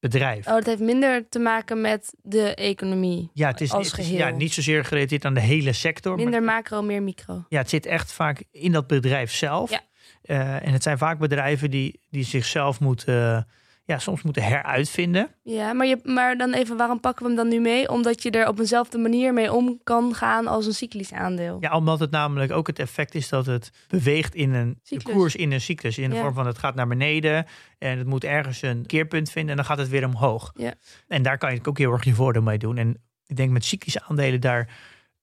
[0.00, 0.46] bedrijf.
[0.46, 3.30] Oh, dat heeft minder te maken met de economie.
[3.32, 4.26] Ja, het is, als het is geheel.
[4.26, 6.14] ja, niet zozeer gerelateerd aan de hele sector.
[6.14, 7.44] maar Minder macro, meer micro.
[7.48, 9.70] Ja, het zit echt vaak in dat bedrijf zelf.
[9.70, 9.80] Ja.
[10.24, 13.46] Eh, en het zijn vaak bedrijven die, die zichzelf moeten,
[13.84, 15.28] ja, soms moeten heruitvinden.
[15.42, 17.88] Ja, maar, je, maar dan even, waarom pakken we hem dan nu mee?
[17.88, 21.56] Omdat je er op eenzelfde manier mee om kan gaan als een cyclisch aandeel.
[21.60, 25.14] Ja, omdat het namelijk ook het effect is dat het beweegt in een de Cyclus.
[25.14, 25.98] koers in een cyclus.
[25.98, 26.22] In de Ja.
[26.22, 27.46] vorm van het gaat naar beneden
[27.78, 30.52] en het moet ergens een keerpunt vinden en dan gaat het weer omhoog.
[30.56, 30.74] Ja.
[31.08, 32.76] En daar kan je ook heel erg je voordeel mee doen.
[32.76, 34.68] En ik denk met cyclische aandelen daar,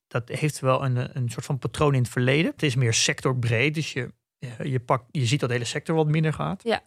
[0.07, 2.51] dat heeft wel een, een soort van patroon in het verleden.
[2.51, 4.11] Het is meer sectorbreed, dus je,
[4.63, 6.61] je, pakt, je ziet dat de hele sector wat minder gaat.
[6.63, 6.81] Ja.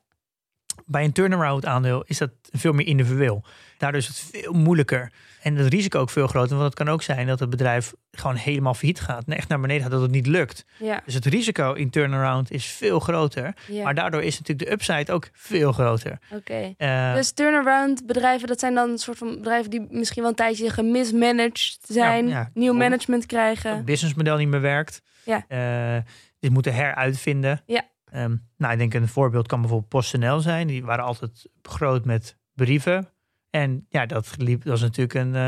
[0.86, 3.44] Bij een turnaround aandeel is dat veel meer individueel.
[3.78, 5.12] Daardoor is het veel moeilijker.
[5.42, 6.56] En het risico ook veel groter.
[6.56, 9.24] Want het kan ook zijn dat het bedrijf gewoon helemaal failliet gaat.
[9.26, 10.64] En echt naar beneden gaat, dat het niet lukt.
[10.78, 11.02] Ja.
[11.04, 13.54] Dus het risico in turnaround is veel groter.
[13.68, 13.82] ja.
[13.84, 16.18] Maar daardoor is natuurlijk de upside ook veel groter.
[16.32, 16.74] Oké.
[16.76, 20.36] Eh, Dus turnaround bedrijven, dat zijn dan een soort van bedrijven die misschien wel een
[20.36, 23.76] tijdje gemismanaged zijn, Ja, nieuw management krijgen.
[23.76, 25.02] het businessmodel niet meer werkt.
[25.24, 25.44] Ja.
[25.48, 26.02] Eh,
[26.44, 27.60] die moeten heruitvinden.
[27.66, 27.82] Ja.
[28.04, 30.66] Ehm, nou, ik denk een voorbeeld kan bijvoorbeeld PostNL zijn.
[30.66, 33.08] Die waren altijd groot met brieven.
[33.50, 35.40] En ja, dat liep, dat is natuurlijk een eh,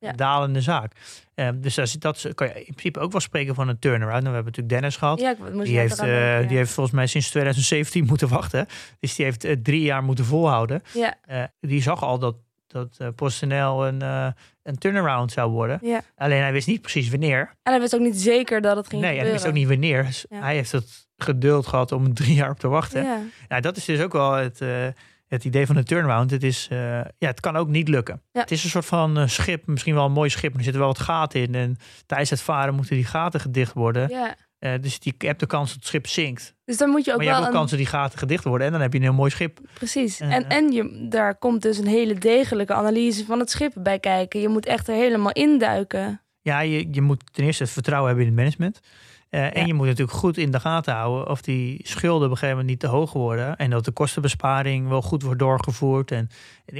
[0.00, 0.12] Ja.
[0.16, 0.92] dalende zaak.
[1.34, 4.22] Ehm, dus dat, dat kan je in principe ook wel spreken van een turnaround.
[4.22, 5.20] Nou, we hebben natuurlijk Dennis gehad.
[5.20, 6.48] Ja, ik Die heeft, denken, eh, ja.
[6.48, 8.66] die heeft volgens mij sinds 2017 moeten wachten.
[9.00, 10.82] Dus die heeft eh, drie jaar moeten volhouden.
[10.94, 11.14] Ja,
[11.60, 12.36] die zag al dat,
[12.66, 14.26] dat eh, PostNL een, eh,
[14.62, 15.78] een turnaround zou worden.
[15.82, 16.00] ja.
[16.16, 17.38] Alleen hij wist niet precies wanneer.
[17.62, 19.68] En hij wist ook niet zeker dat het ging nee, en hij wist ook niet
[19.68, 20.04] wanneer.
[20.04, 20.40] Dus Ja.
[20.40, 23.02] Hij heeft het geduld gehad om drie jaar op te wachten.
[23.02, 23.20] Ja.
[23.48, 24.86] Ja, dat is dus ook wel het, eh,
[25.28, 26.30] het idee van een turnaround.
[26.30, 28.22] Het, is, ja, het kan ook niet lukken.
[28.32, 28.40] Ja.
[28.40, 30.92] Het is een soort van schip, misschien wel een mooi schip, maar er zitten wel
[30.92, 31.54] wat gaten in.
[31.54, 31.76] En
[32.06, 34.36] tijdens het varen moeten die gaten gedicht worden.
[34.58, 36.54] Eh, dus die, je hebt de kans dat het schip zinkt.
[36.64, 37.58] Dus dan moet je ook maar je hebt wel ook een...
[37.60, 38.66] kans dat die gaten gedicht worden.
[38.66, 39.58] En dan heb je een heel mooi schip.
[39.74, 40.20] Precies.
[40.20, 43.98] Eh, en en je, daar komt dus een hele degelijke analyse van het schip bij
[43.98, 44.40] kijken.
[44.40, 46.20] Je moet echt er helemaal induiken.
[46.42, 48.80] Ja, je, je moet ten eerste het vertrouwen hebben in het management.
[49.28, 52.38] Eh, En je moet natuurlijk goed in de gaten houden of die schulden op een
[52.38, 53.56] gegeven moment niet te hoog worden.
[53.56, 56.10] En dat de kostenbesparing wel goed wordt doorgevoerd.
[56.10, 56.28] En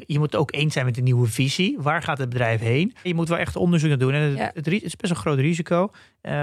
[0.07, 1.77] je moet ook eens zijn met de nieuwe visie.
[1.81, 2.95] Waar gaat het bedrijf heen?
[3.03, 4.13] Je moet wel echt onderzoek naar doen.
[4.13, 4.51] En het, Ja.
[4.55, 5.91] het, ri- het is best een groot risico.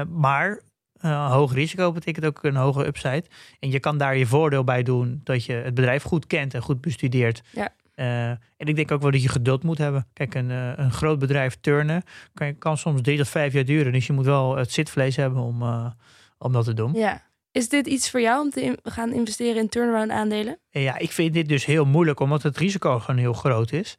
[0.10, 0.62] Maar
[1.04, 3.24] eh, hoog risico betekent ook een hoge upside.
[3.60, 6.62] En je kan daar je voordeel bij doen dat je het bedrijf goed kent en
[6.62, 7.42] goed bestudeert.
[7.52, 7.70] Ja.
[7.96, 10.08] Eh, en ik denk ook wel dat je geduld moet hebben.
[10.14, 13.92] Kijk, een, eh, een groot bedrijf turnen kan, kan soms drie tot vijf jaar duren.
[13.92, 15.64] Dus je moet wel het zitvlees hebben om,
[16.38, 16.94] om dat te doen.
[16.94, 17.22] Ja.
[17.52, 20.60] Is dit iets voor jou om te in- gaan investeren in turnaround aandelen?
[20.72, 23.98] En ja, ik vind dit dus heel moeilijk, omdat het risico gewoon heel groot is.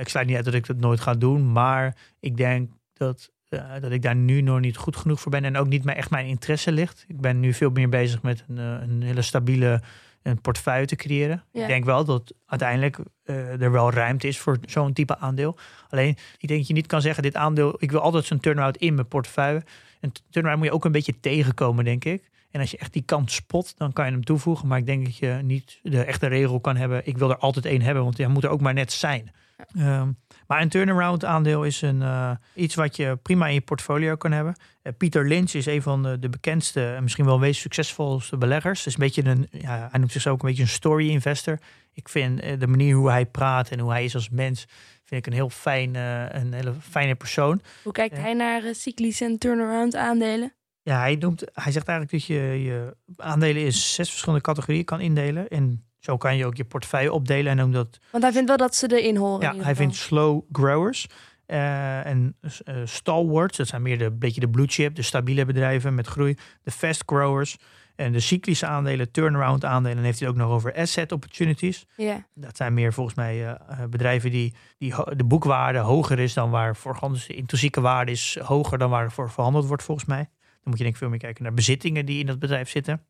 [0.00, 3.60] Ik sluit niet uit dat ik dat nooit ga doen, maar ik denk dat, eh,
[3.80, 6.26] dat ik daar nu nog niet goed genoeg voor ben en ook niet echt mijn
[6.26, 7.04] interesse ligt.
[7.08, 9.80] Ik ben nu veel meer bezig met een, eh, een hele stabiele
[10.22, 11.44] een portefeuille te creëren.
[11.52, 11.62] Ja.
[11.62, 15.58] Ik denk wel dat uiteindelijk eh, er wel ruimte is voor zo'n type aandeel.
[15.88, 18.76] Alleen, ik denk dat je niet kan zeggen, dit aandeel, ik wil altijd zo'n turnaround
[18.76, 19.62] in mijn portefeuille.
[20.00, 22.30] En turnaround moet je ook een beetje tegenkomen, denk ik.
[22.50, 24.68] En als je echt die kant spot, dan kan je hem toevoegen.
[24.68, 27.06] Maar ik denk dat je niet de echte regel kan hebben.
[27.06, 29.32] Ik wil er altijd één hebben, want hij moet er ook maar net zijn.
[29.74, 30.08] Ehm,
[30.48, 34.32] maar een turnaround aandeel is een, eh, iets wat je prima in je portfolio kan
[34.32, 34.56] hebben.
[34.82, 38.86] Eh, Pieter Lynch is een van de, de bekendste en misschien wel meest succesvolste beleggers.
[38.86, 41.58] Is een beetje een, ja, hij noemt zichzelf ook een beetje een story investor.
[41.92, 44.66] Ik vind eh, de manier hoe hij praat en hoe hij is als mens,
[45.04, 47.62] vind ik een heel fijn, een hele fijne persoon.
[47.82, 50.52] Hoe kijkt hij naar cyclische en turnaround aandelen?
[50.82, 55.00] Ja, hij, noemt, hij zegt eigenlijk dat je je aandelen in zes verschillende categorieën kan
[55.00, 55.48] indelen.
[55.48, 57.50] En zo kan je ook je portefeuille opdelen.
[57.50, 59.56] En noemt dat, Want hij vindt wel dat ze erin horen.
[59.56, 61.06] ja, hij vindt slow growers
[61.46, 63.56] eh, en eh, stalwarts.
[63.56, 66.36] Dat zijn meer de beetje de blue chip, de stabiele bedrijven met groei.
[66.62, 67.56] De fast growers
[67.96, 69.96] en de cyclische aandelen, turnaround aandelen.
[69.96, 71.86] Dan heeft hij ook nog over asset opportunities.
[71.96, 76.50] Ja, Dat zijn meer volgens mij eh, bedrijven die, die de boekwaarde hoger is dan
[76.50, 80.28] waar voor dus de intrinsieke waarde is hoger dan waar ervoor verhandeld wordt volgens mij.
[80.40, 83.02] Dan moet je denk ik veel meer kijken naar bezittingen die in dat bedrijf zitten.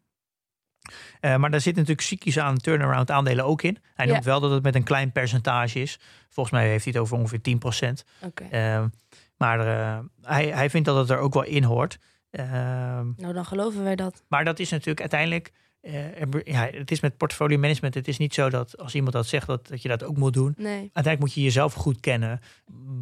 [1.20, 3.79] Eh, maar daar zitten natuurlijk cyclische aan turnaround aandelen ook in.
[3.94, 4.12] Hij Ja.
[4.12, 5.98] noemt wel dat het met een klein percentage is.
[6.29, 8.05] Volgens mij heeft hij het over ongeveer 10%.
[8.22, 8.44] oké.
[8.51, 8.88] Ehm,
[9.37, 11.98] maar eh, hij, hij vindt dat het er ook wel in hoort.
[12.31, 14.22] Ehm, Nou, dan geloven wij dat.
[14.29, 15.53] maar dat is natuurlijk uiteindelijk.
[15.81, 17.95] Eh, ja, het is met portfolio management.
[17.95, 20.33] Het is niet zo dat als iemand dat zegt, dat, dat je dat ook moet
[20.33, 20.55] doen.
[20.57, 20.73] Nee.
[20.79, 22.41] Uiteindelijk moet je jezelf goed kennen.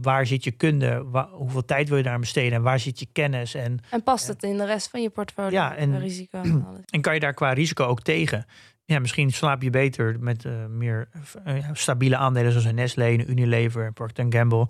[0.02, 1.04] Waar zit je kunde?
[1.30, 2.52] Hoeveel tijd wil je daar besteden?
[2.52, 3.54] En waar zit je kennis?
[3.54, 4.32] En, En past Ja.
[4.32, 5.50] het in de rest van je portfolio?
[5.50, 6.80] Ja, en- risico en alles.
[6.94, 8.46] en kan je daar qua risico ook tegen?
[8.84, 11.08] Ja, misschien slaap je beter met eh, meer
[11.44, 14.66] eh, stabiele aandelen zoals een Nestlé, een Unilever, Procter Gamble.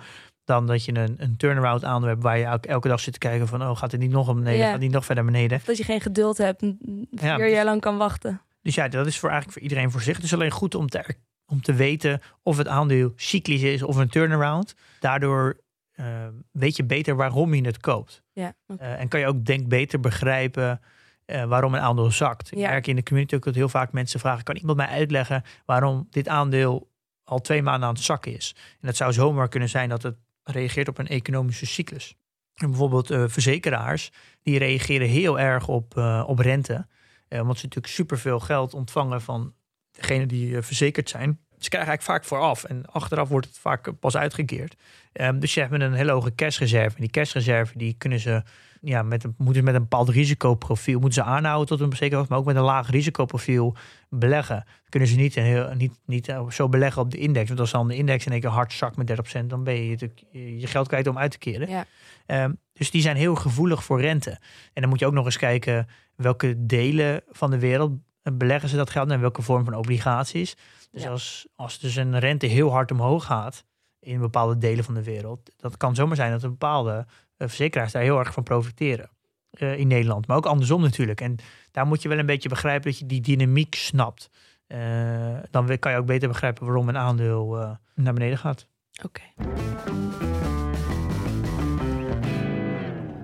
[0.47, 3.49] Dan dat je een, een turnaround aandeel hebt waar je elke, dag zit te kijken
[3.49, 4.55] van, oh, gaat het niet nog beneden?
[4.59, 4.63] Ja.
[4.63, 5.61] Gaat het niet nog verder beneden?
[5.65, 6.79] Dat je geen geduld hebt en
[7.11, 8.41] vier Ja, jaar lang kan wachten.
[8.63, 10.17] Dus ja, dat is voor eigenlijk voor iedereen voor zich.
[10.17, 13.97] Het is alleen goed om te, om te weten of het aandeel cyclisch is of
[13.97, 14.75] een turnaround.
[15.01, 15.61] Daardoor
[15.93, 18.23] eh, weet je beter waarom je het koopt.
[18.33, 18.55] Ja.
[18.79, 20.81] Eh, en kan je ook denk beter begrijpen
[21.25, 22.53] eh, waarom een aandeel zakt.
[22.53, 22.69] Ik Ja.
[22.71, 24.45] merk in de community ook dat heel vaak mensen vragen...
[24.45, 26.91] kan iemand mij uitleggen waarom dit aandeel
[27.25, 28.55] al twee maanden aan het zakken is?
[28.81, 30.17] En dat zou zomaar kunnen zijn dat het
[30.51, 32.17] reageert op een economische cyclus.
[32.55, 34.11] En bijvoorbeeld eh, verzekeraars,
[34.43, 36.87] die reageren heel erg op, eh, op rente.
[37.29, 39.55] Eh, omdat ze natuurlijk superveel geld ontvangen van
[39.91, 41.41] degene die verzekerd zijn.
[41.59, 44.77] Ze krijgen eigenlijk vaak vooraf en achteraf wordt het vaak pas uitgekeerd.
[45.13, 46.97] Ehm, dus ze hebben een hele hoge cashreserve.
[46.97, 48.43] En die cashreserve die kunnen ze
[48.89, 52.25] ja, met een, moeten ze met een bepaald risicoprofiel moeten ze aanhouden tot een zeker
[52.29, 53.77] maar ook met een laag risicoprofiel
[54.09, 54.65] beleggen.
[54.89, 57.49] Kunnen ze niet, heel, niet, niet eh, zo beleggen op de index.
[57.49, 59.91] Want als dan de index in één keer hard zakt met 30%, dan ben je
[59.91, 61.69] natuurlijk je geld kwijt om uit te keren.
[61.69, 61.85] Ja.
[62.27, 64.31] Ehm, dus die zijn heel gevoelig voor rente.
[64.73, 68.77] En dan moet je ook nog eens kijken welke delen van de wereld beleggen ze
[68.77, 70.57] dat geld en welke vorm van obligaties.
[70.91, 71.11] Dus Ja.
[71.11, 73.65] als, als dus een rente heel hard omhoog gaat
[74.01, 77.07] in bepaalde delen van de wereld, dat kan zomaar zijn dat een bepaalde
[77.39, 79.11] verzekeraars daar heel erg van profiteren.
[79.51, 81.21] eh, in Nederland, maar ook andersom natuurlijk.
[81.21, 81.37] En
[81.71, 84.31] daar moet je wel een beetje begrijpen dat je die dynamiek snapt.
[84.67, 88.67] Eh, dan kan je ook beter begrijpen waarom een aandeel eh, naar beneden gaat.
[89.05, 89.23] Oké.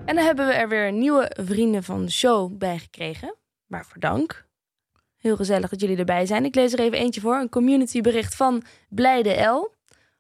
[0.05, 3.37] En dan hebben we er weer nieuwe vrienden van de show bij gekregen.
[3.67, 4.47] Waarvoor dank.
[5.17, 6.45] Heel gezellig dat jullie erbij zijn.
[6.45, 7.37] Ik lees er even eentje voor.
[7.37, 9.75] Een communitybericht van Blijde L.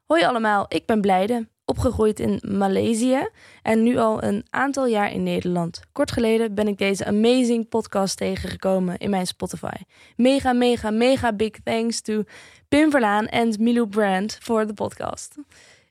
[0.06, 1.48] Hoi allemaal, ik ben Blijde.
[1.72, 3.28] Opgegroeid in Maleisië
[3.62, 5.80] en nu al een aantal jaar in Nederland.
[5.92, 9.76] Kort geleden ben ik deze amazing podcast tegengekomen in mijn Spotify.
[10.16, 12.22] Mega, mega, mega big thanks to
[12.68, 15.34] Pim Verlaan en Milou Brand voor de podcast.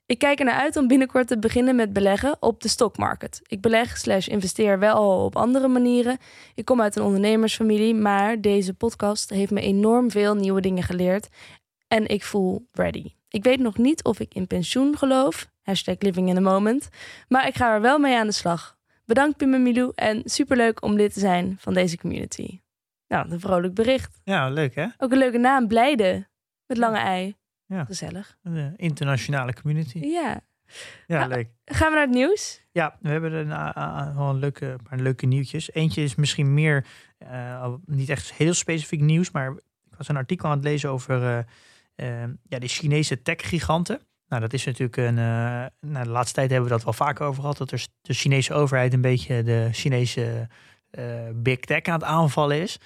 [0.06, 3.40] Ik kijk er naar uit om binnenkort te beginnen met beleggen op de stockmarket.
[3.46, 6.18] Ik beleg slash investeer wel op andere manieren.
[6.54, 11.28] Ik kom uit een ondernemersfamilie, maar deze podcast heeft me enorm veel nieuwe dingen geleerd.
[11.88, 13.12] En ik voel ready.
[13.28, 15.51] Ik weet nog niet of ik in pensioen geloof.
[15.62, 16.88] Hashtag living in the moment.
[17.28, 18.78] Maar ik ga er wel mee aan de slag.
[19.04, 22.60] Bedankt Pim en Milou en superleuk om lid te zijn van deze community.
[23.08, 24.20] Nou, een vrolijk bericht.
[24.24, 24.86] Ja, leuk hè?
[24.98, 26.28] Ook een leuke naam, Blijde.
[26.66, 27.36] Met lange ei.
[27.66, 27.84] Ja.
[27.84, 28.38] Gezellig.
[28.42, 29.98] Een eh, internationale community.
[29.98, 30.40] Ja.
[31.06, 31.48] Ja, leuk.
[31.64, 32.62] Gaan we naar het nieuws?
[32.70, 35.72] Ja, we hebben een, uh, uh, wel een leuke, paar leuke nieuwtjes.
[35.72, 36.86] Eentje is misschien meer,
[37.22, 39.52] uh, niet echt heel specifiek nieuws, maar
[39.90, 41.46] ik was een artikel aan het lezen over
[41.96, 44.00] uh, ja, de Chinese tech-giganten.
[44.32, 45.16] Nou, dat is natuurlijk een.
[45.16, 47.56] Uh, nou, de laatste tijd hebben we dat wel vaker over gehad.
[47.56, 50.48] Dat er de Chinese overheid een beetje de Chinese
[50.98, 52.78] uh, big tech aan het aanvallen is.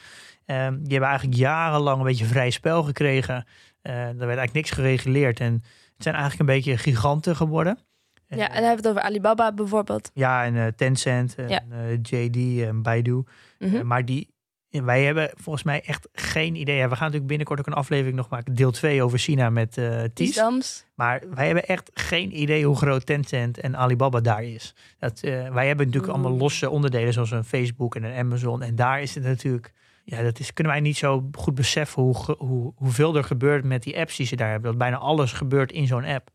[0.47, 3.47] Um, die hebben eigenlijk jarenlang een beetje vrij spel gekregen.
[3.83, 5.41] Uh, er werd eigenlijk niks gereguleerd.
[5.41, 5.53] En
[5.95, 7.79] het zijn eigenlijk een beetje giganten geworden.
[8.29, 10.11] Ja, en dan hebben we het over Alibaba bijvoorbeeld.
[10.15, 11.63] Ja, en uh, Tencent, en Ja.
[11.73, 13.25] uh, JD en Baidu.
[13.59, 13.75] Mhm.
[13.75, 14.35] Uh, maar die,
[14.85, 16.77] wij hebben volgens mij echt geen idee.
[16.77, 19.77] Ja, we gaan natuurlijk binnenkort ook een aflevering nog maken, deel 2 over China met
[19.77, 20.35] uh, Ties.
[20.35, 20.85] Dams.
[20.95, 24.75] Maar wij hebben echt geen idee hoe groot Tencent en Alibaba daar is.
[24.99, 26.23] Dat, uh, wij hebben natuurlijk Oeh.
[26.23, 28.63] allemaal losse onderdelen zoals een Facebook en een Amazon.
[28.63, 29.73] En daar is het natuurlijk,
[30.05, 33.83] ja, dat is, kunnen wij niet zo goed beseffen hoe, hoe, hoeveel er gebeurt met
[33.83, 34.71] die apps die ze daar hebben.
[34.71, 36.31] Dat bijna alles gebeurt in zo'n app.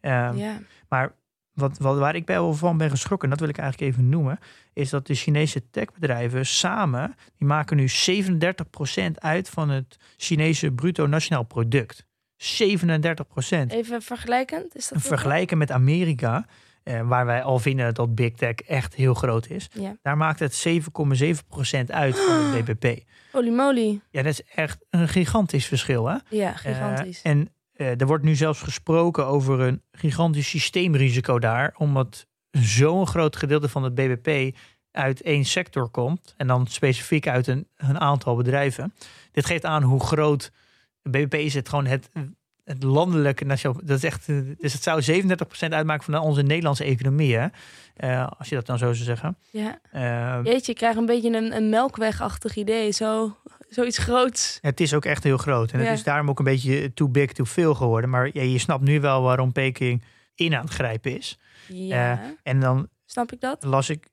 [0.00, 0.58] Um, Ja.
[0.88, 1.12] maar
[1.54, 4.08] wat, wat, waar ik bij wel van ben geschrokken, en dat wil ik eigenlijk even
[4.08, 4.38] noemen,
[4.72, 11.06] is dat de Chinese techbedrijven samen, die maken nu 37% uit van het Chinese bruto
[11.06, 12.04] nationaal product.
[12.36, 13.66] 37%.
[13.68, 14.76] Even vergelijkend.
[14.76, 16.46] Is dat Vergelijken met Amerika,
[16.82, 19.68] eh, waar wij al vinden dat Big Tech echt heel groot is.
[19.72, 19.96] Ja.
[20.02, 23.02] Daar maakt het 7,7% uit van het BBP.
[23.32, 24.00] Holy moly.
[24.10, 26.16] Ja, dat is echt een gigantisch verschil, hè?
[26.28, 27.22] Ja, Eh, gigantisch.
[27.22, 33.36] en eh, er wordt nu zelfs gesproken over een gigantisch systeemrisico daar, omdat zo'n groot
[33.36, 34.56] gedeelte van het BBP
[34.90, 38.94] uit één sector komt en dan specifiek uit een, een aantal bedrijven.
[39.32, 40.50] Dit geeft aan hoe groot
[41.02, 41.54] het BBP is.
[41.54, 42.10] Het gewoon het,
[42.64, 43.80] het landelijke nationaal.
[43.84, 44.26] Dat is echt.
[44.58, 47.46] Dus het zou 37% uitmaken van onze Nederlandse economie, hè?
[47.94, 49.36] Eh, als je dat dan zo zou zeggen.
[49.50, 49.78] ja.
[49.90, 52.90] Eh, Jeetje, ik krijg een beetje een, een melkwegachtig idee.
[52.90, 53.36] Zo,
[53.74, 54.58] zoiets groots.
[54.60, 55.72] Het is ook echt heel groot.
[55.72, 55.84] En Ja.
[55.84, 58.10] het is daarom ook een beetje too big, too veel geworden.
[58.10, 60.02] Maar ja, je snapt nu wel waarom Peking
[60.34, 61.38] in aan het grijpen is.
[61.68, 62.34] Ja.
[62.42, 63.64] En dan Snap ik dat?
[63.64, 64.08] las ik,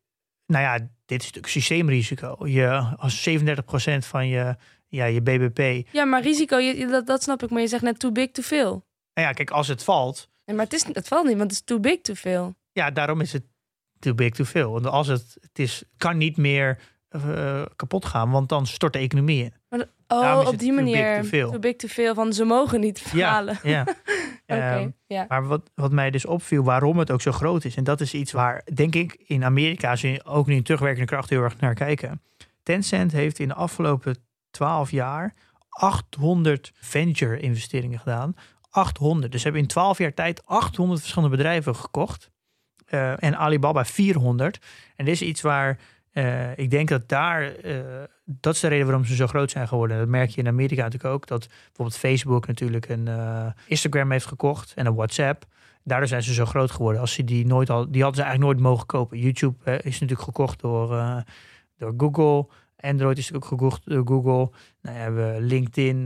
[0.45, 2.47] nou ja, dit is natuurlijk systeemrisico.
[2.47, 3.31] Je, als 37%
[4.05, 4.55] van je,
[4.87, 5.87] ja, je BBP.
[5.91, 7.49] Ja, maar risico, je, dat, dat snap ik.
[7.49, 8.85] Maar je zegt net too big, too veel.
[9.13, 11.59] Nou ja, kijk, als het valt, Nee, maar het, is, het valt niet, want het
[11.59, 12.55] is too big, too veel.
[12.71, 13.43] ja, daarom is het
[13.99, 14.71] too big, too veel.
[14.71, 16.79] Want als het, het is, kan niet meer
[17.11, 19.53] eh, kapot gaan, want dan stort de economie in.
[19.69, 21.15] Maar, oh, op die too big, manier.
[21.15, 21.49] too veel.
[21.49, 22.13] Too big, too veel.
[22.13, 23.59] Van ze mogen niet falen.
[23.63, 23.85] Ja, ja.
[24.47, 25.25] Oké, Ehm, ja.
[25.27, 27.75] Maar wat, wat mij dus opviel, waarom het ook zo groot is.
[27.75, 31.29] En dat is iets waar, denk ik, in Amerika ze ook nu in terugwerkende kracht
[31.29, 32.21] heel erg naar kijken.
[32.63, 34.15] Tencent heeft in de afgelopen
[34.51, 35.33] 12 jaar
[35.69, 38.35] 800 venture investeringen gedaan.
[38.69, 39.31] 800.
[39.31, 42.31] Dus ze hebben in 12 jaar tijd 800 verschillende bedrijven gekocht.
[42.85, 44.59] Eh, en Alibaba 400.
[44.95, 45.79] En dit is iets waar
[46.11, 49.67] eh, ik denk dat daar, eh, dat is de reden waarom ze zo groot zijn
[49.67, 49.97] geworden.
[49.97, 51.27] Dat merk je in Amerika natuurlijk ook.
[51.27, 55.45] Dat bijvoorbeeld Facebook natuurlijk een eh, Instagram heeft gekocht en een WhatsApp.
[55.83, 57.01] Daardoor zijn ze zo groot geworden.
[57.01, 59.19] Als ze die nooit al, die hadden ze eigenlijk nooit mogen kopen.
[59.19, 60.87] YouTube is natuurlijk gekocht door,
[61.77, 62.47] door Google.
[62.79, 64.51] Android is ook gekocht door Google.
[64.81, 66.03] Nou ja, we LinkedIn.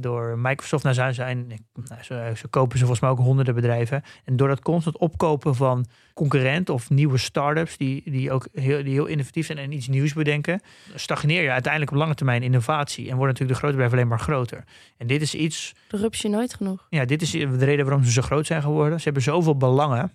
[0.00, 0.82] Door Microsoft.
[0.82, 4.02] Nou, zijn, zijn, nou, ze, ze, kopen ze volgens mij ook honderden bedrijven.
[4.24, 8.92] En door dat constant opkopen van concurrenten of nieuwe start-ups die, die ook heel, die
[8.92, 10.60] heel innovatief zijn en iets nieuws bedenken,
[10.94, 13.04] stagneer je uiteindelijk op lange termijn innovatie.
[13.08, 14.64] En worden natuurlijk de grote bedrijven alleen maar groter.
[14.96, 15.74] En dit is iets.
[15.88, 16.86] De rupsje nooit genoeg.
[16.90, 18.98] Ja, dit is de reden waarom ze zo groot zijn geworden.
[18.98, 20.12] Ze hebben zoveel belangen.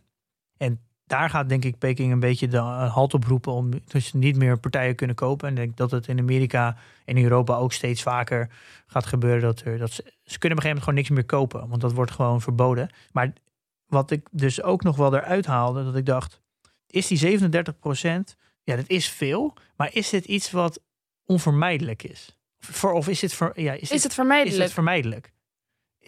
[0.57, 0.79] En
[1.11, 4.59] daar gaat denk ik Peking een beetje de halt op roepen om dus niet meer
[4.59, 5.47] partijen kunnen kopen.
[5.47, 8.49] En ik denk dat het in Amerika en Europa ook steeds vaker
[8.87, 11.25] gaat gebeuren dat er dat ze, ze kunnen op een gegeven moment gewoon niks meer
[11.25, 12.89] kopen, want dat wordt gewoon verboden.
[13.11, 13.33] Maar
[13.85, 16.41] wat ik dus ook nog wel eruit haalde, dat ik dacht,
[16.87, 17.43] is die 37%
[18.63, 20.81] ja, dat is veel, maar is dit iets wat
[21.25, 22.37] onvermijdelijk is?
[22.69, 24.57] Of, of is, het ver, ja, is, is het vermijdelijk?
[24.57, 25.31] Is het vermijdelijk?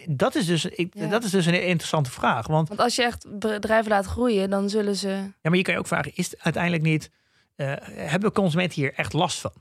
[0.06, 2.46] Dat is, dus, ik, dat is dus een interessante vraag.
[2.46, 5.08] Want, want als je echt bedrijven laat groeien, dan zullen ze.
[5.08, 7.10] Ja, maar je kan je ook vragen: is het uiteindelijk niet.
[7.56, 9.52] Uh, hebben consumenten hier echt last van?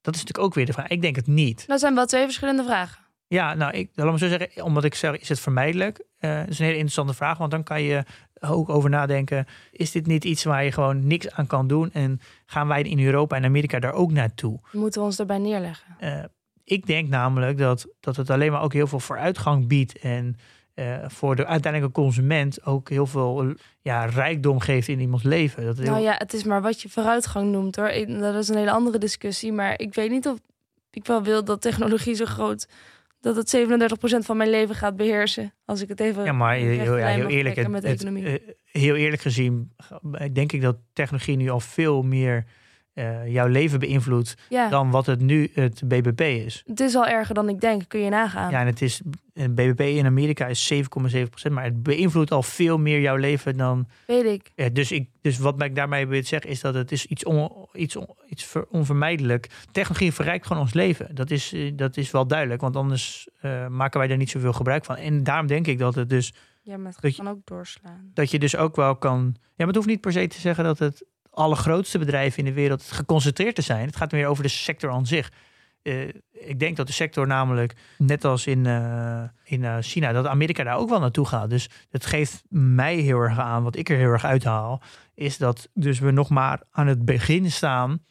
[0.00, 0.88] Dat is natuurlijk ook weer de vraag.
[0.88, 1.66] Ik denk het niet.
[1.66, 2.98] Dat zijn wel twee verschillende vragen.
[3.26, 6.04] Ja, nou, ik, laat me zo zeggen, omdat ik zeg, is het vermijdelijk?
[6.20, 8.04] Uh, dat is een hele interessante vraag, want dan kan je
[8.40, 9.46] ook over nadenken.
[9.72, 11.92] Is dit niet iets waar je gewoon niks aan kan doen?
[11.92, 14.60] En gaan wij in Europa en Amerika daar ook naartoe?
[14.72, 15.96] Moeten we ons daarbij neerleggen?
[16.00, 16.24] Uh,
[16.68, 19.98] ik denk namelijk dat, dat het alleen maar ook heel veel vooruitgang biedt.
[19.98, 20.36] En
[20.74, 25.64] uh, voor de uiteindelijke consument ook heel veel ja, rijkdom geeft in iemands leven.
[25.64, 27.92] Dat Nou ja, het is maar wat je vooruitgang noemt hoor.
[28.06, 29.52] Dat is een hele andere discussie.
[29.52, 30.38] Maar ik weet niet of
[30.90, 32.68] ik wel wil dat technologie zo groot
[33.20, 35.54] dat het 37% van mijn leven gaat beheersen.
[35.64, 36.24] Als ik het even.
[36.24, 38.24] Ja, maar heel, ja, heel eerlijk, het, met economie.
[38.24, 39.72] Het, uh, heel eerlijk gezien,
[40.32, 42.44] denk ik dat technologie nu al veel meer
[42.98, 44.34] uh, jouw leven beïnvloedt
[44.70, 46.62] dan wat het nu het BBP is.
[46.66, 48.50] Het is al erger dan ik denk, kun je nagaan.
[48.50, 49.00] Ja, en het is
[49.38, 53.88] een BBP in Amerika is 7,7%, maar het beïnvloedt al veel meer jouw leven dan.
[54.06, 54.50] Weet ik.
[54.54, 57.50] Ja, dus, ik dus wat ik daarmee wil zeggen is dat het is iets, on,
[57.72, 59.48] iets, on, iets onvermijdelijk.
[59.72, 61.14] Technologie verrijkt gewoon ons leven.
[61.14, 64.52] Dat is, eh, dat is wel duidelijk, want anders uh, maken wij daar niet zoveel
[64.52, 64.96] gebruik van.
[64.96, 66.34] En daarom denk ik dat het dus.
[66.62, 68.10] Ja, maar het kan ook doorslaan.
[68.14, 69.34] Dat je dus ook wel kan.
[69.34, 71.04] Ja, maar het hoeft niet per se te zeggen dat het
[71.38, 73.86] allergrootste bedrijven in de wereld geconcentreerd te zijn.
[73.86, 75.32] Het gaat meer over de sector aan zich.
[75.82, 80.26] Uh, ik denk dat de sector namelijk, net als in, uh, in uh, China, dat
[80.26, 81.50] Amerika daar ook wel naartoe gaat.
[81.50, 84.82] Dus het geeft mij heel erg aan, wat ik er heel erg uithaal,
[85.14, 88.04] is dat dus we nog maar aan het begin staan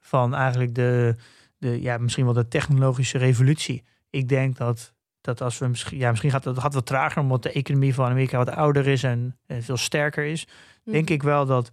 [0.00, 1.14] van eigenlijk de,
[1.58, 3.84] de ja, misschien wel de technologische revolutie.
[4.10, 7.42] Ik denk dat, dat als we misschien, ja, misschien gaat het gaat wat trager, omdat
[7.42, 10.46] de economie van Amerika wat ouder is en, en veel sterker is.
[10.84, 10.90] Hm.
[10.90, 11.70] Denk ik wel dat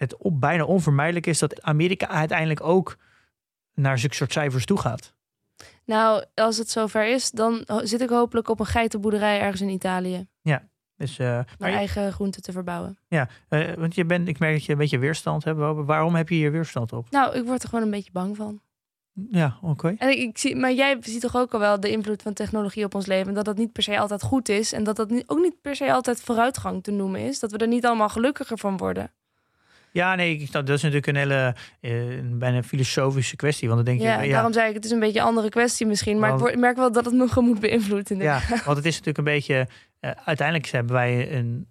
[0.00, 2.96] het op, bijna onvermijdelijk is dat Amerika uiteindelijk ook
[3.74, 5.14] naar zulke soort cijfers toe gaat.
[5.84, 10.26] Nou, als het zover is, dan zit ik hopelijk op een geitenboerderij ergens in Italië.
[10.40, 12.98] Ja, dus, uh, maar eigen groenten te verbouwen.
[13.08, 15.58] Ja, uh, want je bent, ik merk dat je een beetje weerstand hebt.
[15.58, 17.10] Waarom heb je hier weerstand op?
[17.10, 18.60] Nou, ik word er gewoon een beetje bang van.
[19.30, 19.94] Ja, oké.
[19.98, 22.94] En ik, zie, maar jij ziet toch ook al wel de invloed van technologie op
[22.94, 23.28] ons leven.
[23.28, 24.72] En dat dat niet per se altijd goed is.
[24.72, 27.40] En dat dat niet, ook niet per se altijd vooruitgang te noemen is.
[27.40, 29.12] Dat we er niet allemaal gelukkiger van worden.
[29.92, 33.68] Ja, nee, dat is natuurlijk een hele uh, bijna filosofische kwestie.
[33.68, 35.48] Want dan denk ja, je, ja, daarom zei ik, het is een beetje een andere
[35.48, 36.18] kwestie misschien.
[36.18, 38.08] Maar want, ik merk wel dat het me gemoed beïnvloedt.
[38.08, 39.68] Ja, want het is natuurlijk een beetje...
[40.00, 41.68] Uh, uiteindelijk hebben wij een...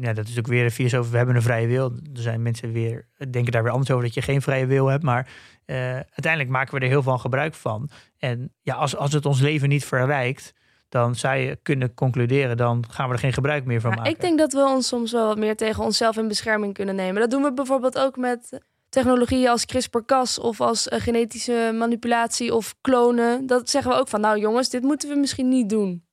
[0.00, 1.10] Ja, dat is ook weer een filosoof.
[1.10, 1.90] We hebben een vrije wil.
[2.14, 5.02] Er zijn mensen weer denken daar weer anders over dat je geen vrije wil hebt.
[5.02, 5.28] Maar
[5.66, 7.90] uh, uiteindelijk maken we er heel veel gebruik van.
[8.18, 10.52] En ja, als, als het ons leven niet verrijkt,
[10.90, 14.10] dan zou je kunnen concluderen, dan gaan we er geen gebruik meer van maken.
[14.10, 17.20] Ik denk dat we ons soms wel wat meer tegen onszelf in bescherming kunnen nemen.
[17.20, 22.74] Dat doen we bijvoorbeeld ook met technologieën als CRISPR-Cas of als uh, genetische manipulatie of
[22.80, 23.46] klonen.
[23.46, 26.04] Dat zeggen we ook van, nou jongens, dit moeten we misschien niet doen.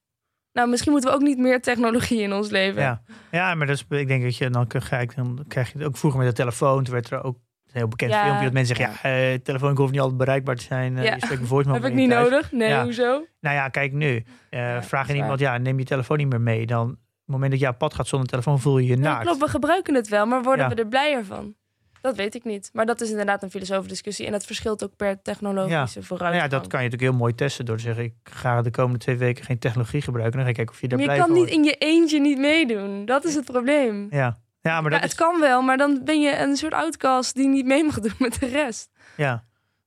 [0.52, 2.82] Nou, misschien moeten we ook niet meer technologie in ons leven.
[2.82, 5.98] Ja, ja maar dat is, ik denk dat je dan krijg, dan krijg je ook
[5.98, 6.84] vroeger met de telefoon.
[6.84, 7.38] Toen werd er ook
[7.78, 10.98] heel bekend filmpje dat mensen zeggen, ja, uh, telefoon hoeft niet altijd bereikbaar te zijn.
[10.98, 11.14] Uh, ja.
[11.14, 12.30] Je spreekt voice Heb ik niet thuis.
[12.30, 12.52] nodig?
[12.52, 12.84] Nee, ja.
[12.84, 13.26] hoezo?
[13.40, 14.24] Nou ja, kijk nu.
[14.52, 16.66] Uh, vraag je iemand, ja, neem je telefoon niet meer mee.
[16.66, 19.24] Dan, op het moment dat je op pad gaat zonder telefoon, voel je je naakt.
[19.24, 21.56] klopt, we gebruiken het wel, maar worden we er blijer van?
[22.02, 22.70] Dat weet ik niet.
[22.74, 24.26] Maar dat is inderdaad een filosofische discussie.
[24.26, 26.06] En dat verschilt ook per technologische ja.
[26.06, 26.52] vooruitgang.
[26.52, 28.04] Ja, dat kan je natuurlijk heel mooi testen door te zeggen...
[28.04, 30.36] ik ga de komende twee weken geen technologie gebruiken.
[30.36, 32.38] Dan ga ik kijken of je daar maar je kan niet in je eentje niet
[32.38, 33.06] meedoen.
[33.06, 34.08] Dat is het probleem.
[34.10, 34.38] Ja,
[34.68, 37.48] ja, maar dat ja, het kan wel, maar dan ben je een soort outcast die
[37.48, 38.90] niet mee mag doen met de rest.
[39.18, 39.44] Ja.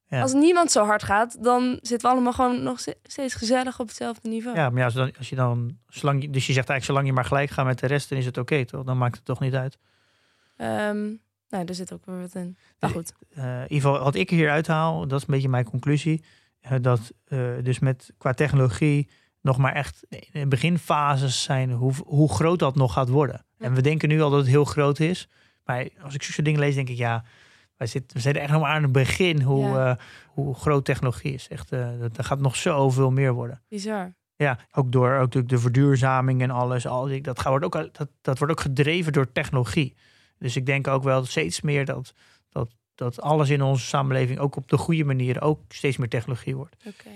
[0.06, 0.20] ja.
[0.20, 4.28] Als niemand zo hard gaat, dan zitten we allemaal gewoon nog steeds gezellig op hetzelfde
[4.28, 4.56] niveau.
[4.56, 7.12] Ja, maar ja, als, dan, als je dan, zolang, dus je zegt eigenlijk zolang je
[7.12, 8.84] maar gelijk gaat met de rest, dan is het oké, toch?
[8.84, 9.78] Dan maakt het toch niet uit.
[10.56, 12.56] Um, nou, er zit ook weer wat in.
[12.78, 13.12] Maar goed.
[13.38, 16.24] Uh, in ieder geval, wat ik hier uithaal, dat is een beetje mijn conclusie.
[16.64, 19.08] Uh, dat uh, dus met qua technologie
[19.40, 23.44] nog maar echt in beginfases zijn hoe, hoe groot dat nog gaat worden.
[23.60, 25.28] En we denken nu al dat het heel groot is.
[25.64, 27.24] Maar als ik zo'n dingen lees, denk ik ja,
[27.76, 29.90] wij zitten, we zitten echt nog maar aan het begin hoe, ja.
[29.90, 29.96] uh,
[30.26, 31.48] hoe groot technologie is.
[31.48, 33.62] Echt, uh, er gaat nog zoveel meer worden.
[33.68, 34.14] Bizar.
[34.36, 36.86] Ja, ook door ook de, de verduurzaming en alles.
[36.86, 39.96] Al, dat, gaat- wordt ook, dat, dat wordt ook gedreven door technologie.
[40.38, 42.14] Dus ik denk ook wel steeds meer dat,
[42.48, 46.56] dat, dat alles in onze samenleving ook op de goede manier ook steeds meer technologie
[46.56, 46.76] wordt.
[46.86, 47.08] Oké.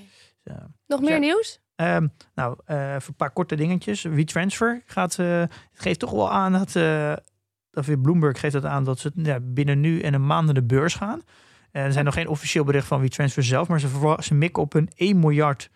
[0.42, 1.18] Dus, eh, Nog meer Ja.
[1.18, 1.60] nieuws?
[1.76, 4.02] Ehm, nou, eh, even een paar korte dingetjes.
[4.02, 7.12] WeTransfer gaat, eh, het geeft toch wel aan dat, eh
[7.70, 10.54] dat weer Bloomberg geeft dat aan dat ze ja, binnen nu en een maand naar
[10.54, 11.22] de beurs gaan.
[11.70, 14.74] Eh, er zijn nog geen officieel bericht van WeTransfer zelf, maar ze, ze mikken op
[14.74, 15.70] een 1 miljard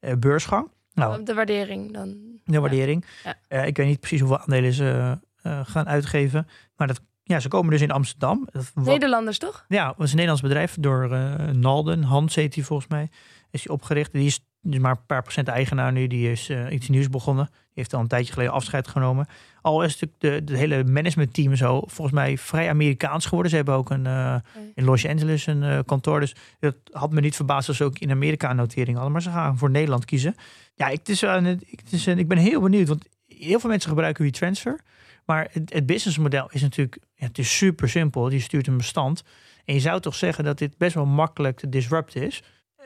[0.00, 0.70] eh, beursgang.
[0.94, 2.16] Nou, De waardering dan.
[2.44, 3.04] de waardering.
[3.24, 3.34] Ja.
[3.48, 6.46] Eh, ik weet niet precies hoeveel aandelen ze eh, gaan uitgeven,
[6.76, 8.48] maar dat, ja, ze komen dus in Amsterdam.
[8.74, 9.64] Nederlanders toch?
[9.68, 12.02] ja, het was een Nederlands bedrijf door eh, Nalden.
[12.02, 13.10] Hans heet hij volgens mij.
[13.50, 14.12] Is hij opgericht.
[14.12, 16.06] Die is dus maar een paar procent eigenaar nu.
[16.06, 17.44] Die is eh, iets nieuws begonnen.
[17.44, 19.26] Die heeft al een tijdje geleden afscheid genomen.
[19.60, 23.50] Al is natuurlijk de, de hele managementteam zo volgens mij vrij Amerikaans geworden.
[23.50, 24.34] Ze hebben ook een, eh,
[24.74, 26.20] in Los Angeles een eh, kantoor.
[26.20, 29.12] Dus het had me niet verbaasd als ze ook in Amerika een notering hadden.
[29.12, 30.34] Maar ze gaan voor Nederland kiezen.
[30.74, 32.88] Ja, ik, het is, ik, het is, een- ik ben heel benieuwd.
[32.88, 34.80] Want heel veel mensen gebruiken WeTransfer.
[35.26, 38.30] Maar het, het businessmodel is natuurlijk ja, het is super simpel.
[38.30, 39.22] Je stuurt een bestand.
[39.64, 42.42] En je zou toch zeggen dat dit best wel makkelijk te disrupten is.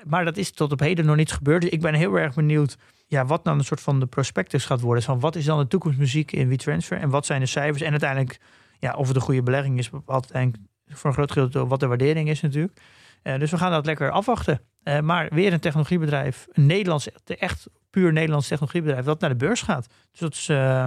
[0.09, 1.61] Maar dat is tot op heden nog niet gebeurd.
[1.62, 2.76] Dus ik ben heel erg benieuwd
[3.07, 5.02] ja, wat dan een soort van de prospectus gaat worden.
[5.02, 6.98] Van wat is dan de toekomstmuziek in WeTransfer?
[6.98, 7.82] En wat zijn de cijfers?
[7.82, 8.38] En uiteindelijk,
[8.78, 12.28] ja, of het een goede belegging is, uiteindelijk voor een groot gedeelte wat de waardering
[12.28, 12.80] is natuurlijk.
[13.22, 14.61] Eh, dus we gaan dat lekker afwachten.
[14.82, 19.62] Eh, maar weer een technologiebedrijf, een Nederlands, echt puur Nederlands technologiebedrijf, dat naar de beurs
[19.62, 19.86] gaat.
[20.11, 20.86] Dus dat is eh,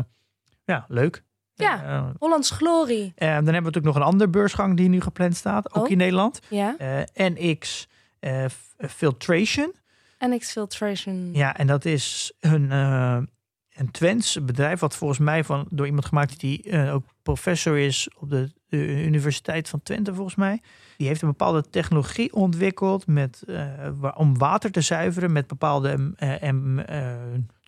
[0.64, 1.24] ja, leuk.
[1.54, 2.12] Ja.
[2.20, 3.12] Hollands Glory.
[3.16, 5.90] eh, dan hebben we natuurlijk nog een andere beursgang die nu gepland staat, ook Oh.
[5.92, 6.40] in Nederland.
[6.50, 6.76] Ja.
[7.14, 7.88] NX
[8.20, 9.74] eh, F- Filtration.
[10.20, 11.30] NX Filtration.
[11.34, 13.18] Ja, en dat is een, eh
[13.70, 18.10] een Twents bedrijf, wat volgens mij van, door iemand gemaakt die eh, ook professor is
[18.18, 20.62] op de, de Universiteit van Twente, volgens mij.
[20.98, 23.66] Die heeft een bepaalde technologie ontwikkeld met, eh,
[23.96, 27.16] wa- om water te zuiveren met bepaalde eh, em- eh,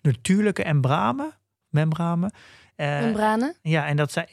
[0.00, 1.32] natuurlijke embramen.
[1.68, 2.32] Membranen.
[2.76, 3.54] Eh, Membranen.
[3.62, 4.26] ja, en dat zijn,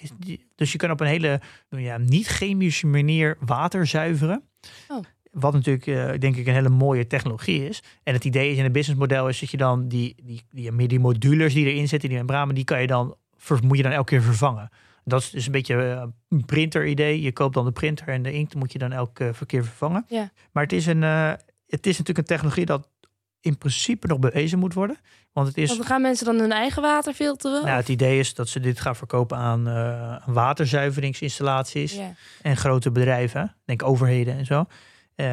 [0.56, 4.44] dus je kan op een hele ja, niet-chemische manier water zuiveren.
[4.88, 5.04] Oh.
[5.32, 7.84] Wat natuurlijk, eh, denk ik, een hele mooie technologie is.
[8.04, 11.00] En het idee is in het businessmodel is dat je dan die, die, die, die
[11.00, 13.16] modules die erin zitten, die membranen, die kan je dan,
[13.64, 14.70] moet je dan elke keer vervangen.
[15.04, 17.22] Dat is dus een beetje eh, een printer-idee.
[17.22, 20.06] Je koopt dan de printer en de inkt moet je dan elke keer vervangen.
[20.08, 20.32] Ja.
[20.52, 21.32] Maar het is, een, eh,
[21.68, 22.88] het is natuurlijk een technologie dat
[23.42, 24.98] in principe nog bewezen moet worden.
[25.34, 25.70] Want het is.
[25.70, 27.66] Want gaan mensen dan hun eigen water filteren?
[27.66, 32.00] Nou, het idee is dat ze dit gaan verkopen aan eh, waterzuiveringsinstallaties
[32.42, 34.66] en grote bedrijven, denk overheden en zo.
[35.20, 35.26] Eh,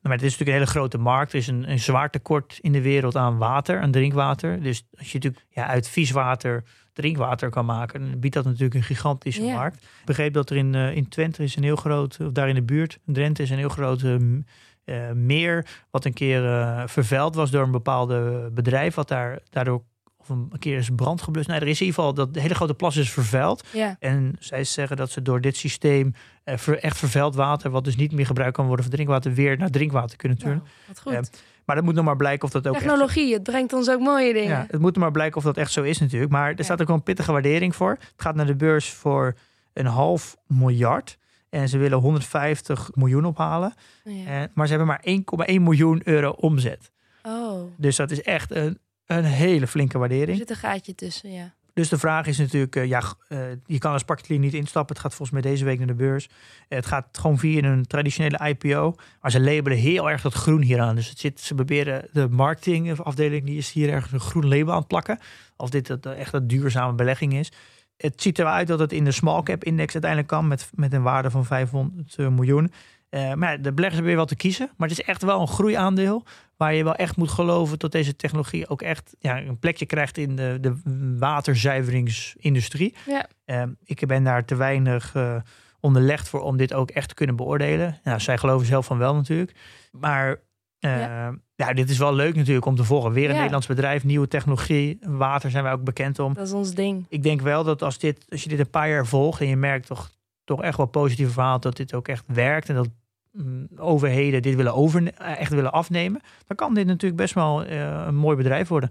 [0.00, 1.32] maar het is natuurlijk een hele grote markt.
[1.32, 4.62] Er is een, een zwaar tekort in de wereld aan water, aan drinkwater.
[4.62, 8.74] Dus als je natuurlijk ja, uit vies water drinkwater kan maken, dan biedt dat natuurlijk
[8.74, 9.76] een gigantische markt.
[9.76, 12.54] Ik begreep dat er in, eh, in Twente is een heel groot, of daar in
[12.54, 16.42] de buurt, in Drenthe is een heel groot eh, meer, wat een keer
[16.88, 19.82] vervuild was door een bepaalde bedrijf, wat daar daardoor
[20.30, 21.48] of een een keer is brand geblust.
[21.48, 23.64] Nou, er is in ieder geval dat de hele grote plas is vervuild.
[23.72, 23.96] ja.
[24.00, 26.14] En zij zeggen dat ze door dit systeem
[26.44, 29.56] eh, ver- echt vervuild water, wat dus niet meer gebruikt kan worden voor drinkwater, weer
[29.58, 30.56] naar drinkwater kunnen turnen.
[30.58, 31.12] Nou, wat goed.
[31.12, 31.20] Eh,
[31.64, 34.00] Maar dat moet nog maar blijken of dat ook echt Technologie, het brengt ons ook
[34.00, 34.48] mooie dingen.
[34.48, 36.32] ja, het moet nog maar blijken of dat echt zo is natuurlijk.
[36.32, 36.62] Maar er Ja.
[36.64, 37.90] staat ook wel een pittige waardering voor.
[37.90, 39.34] Het gaat naar de beurs voor
[39.72, 41.18] een half miljard.
[41.50, 43.74] En ze willen 150 miljoen ophalen.
[44.04, 44.12] Ja.
[44.42, 46.90] Eh, maar ze hebben maar 1,1 miljoen euro omzet.
[47.22, 50.38] Oh, Dus dat is echt een, een hele flinke er waardering.
[50.38, 51.54] zit een gaatje tussen, ja.
[51.74, 54.94] Dus de vraag is natuurlijk, eh, ja, eh, je kan als particulier niet instappen.
[54.94, 56.26] Het gaat volgens mij deze week naar de beurs.
[56.26, 58.94] Eh, het gaat gewoon via een traditionele IPO.
[59.20, 60.94] Maar ze labelen heel erg dat groen hieraan.
[60.94, 64.78] Dus het zit, ze proberen de marketingafdeling, die is hier ergens een groen label aan
[64.78, 65.18] het plakken.
[65.56, 67.52] Of dit dat, echt een duurzame belegging is.
[67.96, 70.70] Het ziet er wel uit dat het in de small cap index uiteindelijk kan met,
[70.74, 72.72] met een waarde van 500 miljoen.
[73.10, 74.70] Maar de beleggers hebben weer wat te kiezen.
[74.76, 76.24] Maar het is echt wel een groeiaandeel
[76.56, 80.18] waar je wel echt moet geloven dat deze technologie ook echt ja, een plekje krijgt
[80.18, 80.80] in de, de
[81.18, 82.94] waterzuiveringsindustrie.
[83.06, 83.26] Ja.
[83.44, 85.36] Ehm, ik ben daar te weinig eh,
[85.80, 87.98] onderlegd voor om dit ook echt te kunnen beoordelen.
[88.02, 89.52] Nou, zij geloven zelf van wel natuurlijk.
[89.92, 90.40] Maar
[90.78, 91.34] eh, Ja.
[91.54, 91.72] ja.
[91.72, 93.12] dit is wel leuk natuurlijk om te volgen.
[93.12, 93.36] Weer een Ja.
[93.36, 94.98] Nederlands bedrijf, nieuwe technologie.
[95.00, 96.34] Water zijn wij ook bekend om.
[96.34, 97.06] Dat is ons ding.
[97.08, 99.56] Ik denk wel dat als, dit, als je dit een paar jaar volgt en je
[99.56, 100.10] merkt toch,
[100.44, 102.88] toch echt wel positieve verhaal dat dit ook echt werkt en dat
[103.76, 108.04] overheden dit willen over, eh, echt willen afnemen, dan kan dit natuurlijk best wel eh,
[108.06, 108.90] een mooi bedrijf worden.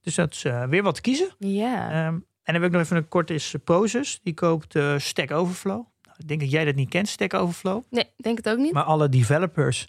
[0.00, 1.28] Dus dat is eh, weer wat kiezen.
[1.38, 1.90] Ja.
[1.90, 4.20] Ehm, en dan heb ik nog even een kort is Prozus.
[4.22, 5.86] Die koopt Stack Overflow.
[6.02, 7.82] Nou, ik denk dat jij dat niet kent, Stack Overflow.
[7.90, 8.72] nee, denk het ook niet.
[8.72, 9.88] Maar alle developers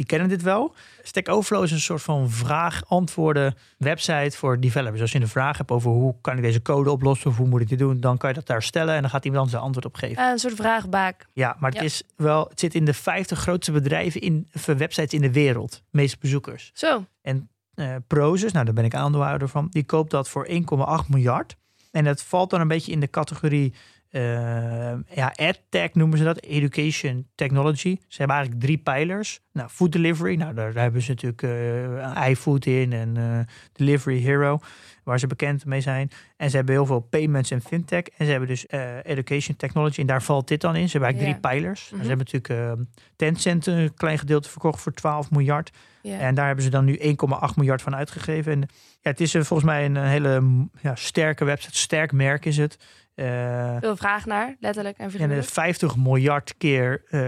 [0.00, 0.74] die kennen dit wel.
[1.02, 5.00] Stack Overflow is een soort van vraag-antwoorden website voor developers.
[5.00, 7.60] Als je een vraag hebt over hoe kan ik deze code oplossen of hoe moet
[7.60, 9.66] ik dit doen, dan kan je dat daar stellen en dan gaat iemand anders een
[9.66, 10.22] antwoord op geven.
[10.24, 11.26] Ah, een soort vraagbaak.
[11.32, 11.84] Ja, maar het, Ja.
[11.84, 15.82] is wel, het zit in de 50 grootste bedrijven in eh, websites in de wereld.
[15.90, 16.70] Meeste bezoekers.
[16.74, 17.04] Zo.
[17.22, 21.56] Nou, Uh, Prozus, nou daar ben ik aandeelhouder van, die koopt dat voor 1,8 miljard.
[21.90, 23.74] En dat valt dan een beetje in de categorie
[25.14, 27.96] ja, EdTech noemen ze dat, Education Technology.
[28.08, 29.40] Ze hebben eigenlijk drie pijlers.
[29.52, 33.38] Nou, food delivery, nou daar, hebben ze natuurlijk uh, iFood in en uh,
[33.72, 34.58] Delivery Hero,
[35.04, 36.10] waar ze bekend mee zijn.
[36.36, 38.02] En ze hebben heel veel payments en fintech.
[38.02, 38.66] En ze hebben dus
[39.02, 40.88] Education Technology en daar valt dit dan in.
[40.88, 41.82] Ze hebben eigenlijk drie pijlers.
[41.82, 42.02] Mm -hmm.
[42.02, 45.70] Ze hebben natuurlijk Tencent een klein gedeelte verkocht voor 12 miljard.
[46.02, 46.22] Yeah.
[46.22, 47.06] En daar hebben ze dan nu 1,8
[47.56, 48.52] miljard van uitgegeven.
[48.52, 48.60] En
[49.00, 50.42] ja, het is volgens mij een hele
[50.80, 52.78] ja, sterke website, sterk merk is het.
[53.20, 55.40] Uh, Veel vraag naar, letterlijk en figuurlijk.
[55.40, 57.20] En 50 miljard keer uh,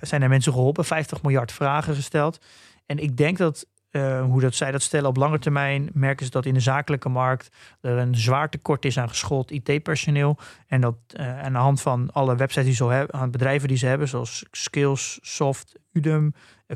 [0.00, 2.38] zijn er mensen geholpen, 50 miljard vragen gesteld.
[2.86, 6.30] En ik denk dat, uh, hoe dat zij dat stellen op lange termijn, merken ze
[6.30, 7.48] dat in de zakelijke markt
[7.80, 10.38] er een zwaar tekort is aan geschoold IT-personeel.
[10.66, 13.86] En dat aan de hand van alle websites die ze hebben, aan bedrijven die ze
[13.86, 16.30] hebben, zoals Skills, Soft, Udemy,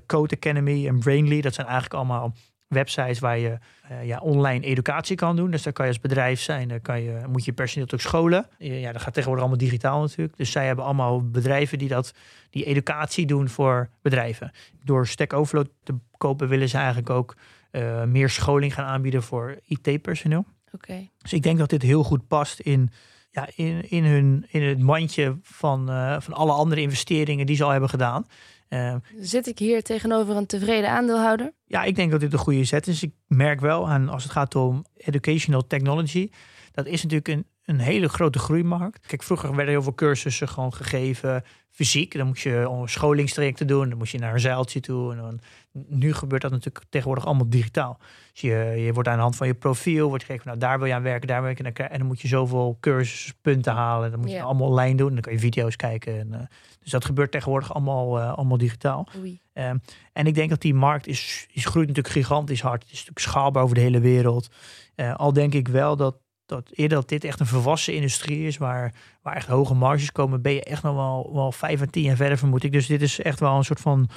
[0.07, 2.35] Code Academy en Brainly, dat zijn eigenlijk allemaal
[2.73, 3.59] websites waar je
[3.91, 5.51] uh, ja, online educatie kan doen.
[5.51, 8.47] Dus daar kan je als bedrijf zijn, dan kan je, moet je personeel ook scholen.
[8.59, 10.37] Ja, dat gaat tegenwoordig allemaal digitaal natuurlijk.
[10.37, 12.15] Dus zij hebben allemaal bedrijven die dat,
[12.51, 14.53] die educatie doen voor bedrijven.
[14.85, 17.37] Door Stack Overflow te kopen willen ze eigenlijk ook
[17.73, 20.45] uh, meer scholing gaan aanbieden voor IT-personeel.
[20.73, 21.09] Oké.
[21.19, 22.91] Dus ik denk dat dit heel goed past in,
[23.31, 27.65] ja, in, in, hun, in het mandje van, uh, van alle andere investeringen die ze
[27.65, 28.27] al hebben gedaan.
[28.73, 31.53] Uh, Zit ik hier tegenover een tevreden aandeelhouder?
[31.65, 33.03] Ja, ik denk dat dit een goede zet is.
[33.03, 36.31] Ik merk wel aan als het gaat om educational technology.
[36.73, 39.07] Dat is natuurlijk een, een hele grote groeimarkt.
[39.07, 42.17] Kijk, vroeger werden heel veel cursussen gewoon gegeven fysiek.
[42.17, 43.89] Dan moest je scholingstrajecten doen.
[43.89, 45.13] Dan moest je naar een zeiltje toe.
[45.13, 45.41] En dan,
[45.89, 47.99] nu gebeurt dat natuurlijk tegenwoordig allemaal digitaal.
[48.33, 50.87] Dus je, je wordt aan de hand van je profiel, wordt gekeken, nou daar wil
[50.87, 54.11] je aan werken, daar wil je aan En dan moet je zoveel cursuspunten halen.
[54.11, 55.13] Dan moet je allemaal online doen.
[55.13, 56.19] Dan kan je video's kijken.
[56.19, 56.39] En, uh,
[56.81, 59.09] dus dat gebeurt tegenwoordig allemaal, uh, allemaal digitaal.
[59.55, 59.81] Um,
[60.13, 62.83] en ik denk dat die markt is, is groeit natuurlijk gigantisch hard.
[62.83, 64.51] Het is natuurlijk schaalbaar over de hele wereld.
[64.97, 66.17] Uh, al denk ik wel dat
[66.53, 70.43] dat eerder dat dit echt een volwassen industrie is waar, waar echt hoge marges komen,
[70.43, 72.73] ben je echt nog wel, wel vijf en tien jaar verder, vermoed ik.
[72.73, 74.09] Dus dit is echt wel een soort van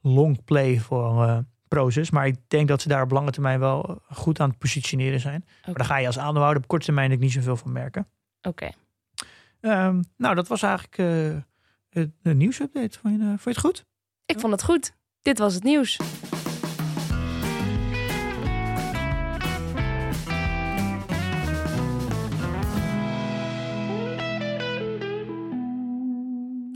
[0.00, 1.38] long play voor uh,
[1.68, 2.10] Proces.
[2.10, 5.42] Maar ik denk dat ze daar op lange termijn wel goed aan het positioneren zijn.
[5.42, 5.60] Okay.
[5.64, 8.08] Maar daar ga je als aandeelhouder op korte termijn ook niet zoveel van merken.
[8.42, 8.70] Oké.
[9.60, 9.86] Okay.
[9.86, 12.98] Um, nou, dat was eigenlijk uh, de nieuwsupdate.
[12.98, 13.84] Vond je, uh, vond je het goed?
[14.26, 14.96] Ik vond het goed.
[15.22, 15.98] Dit was het nieuws.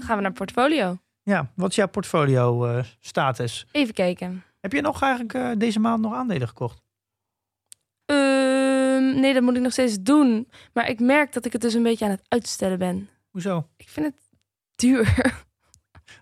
[0.04, 0.98] Gaan we naar portfolio.
[1.22, 3.66] Ja, wat is jouw portfolio uh, status?
[3.72, 4.44] Even kijken.
[4.60, 6.82] Heb je nog eigenlijk uh, deze maand nog aandelen gekocht?
[8.06, 8.16] Uh,
[9.20, 10.48] nee, dat moet ik nog steeds doen.
[10.72, 13.08] Maar ik merk dat ik het dus een beetje aan het uitstellen ben.
[13.30, 13.68] Hoezo?
[13.76, 14.20] Ik vind het
[14.76, 15.12] duur.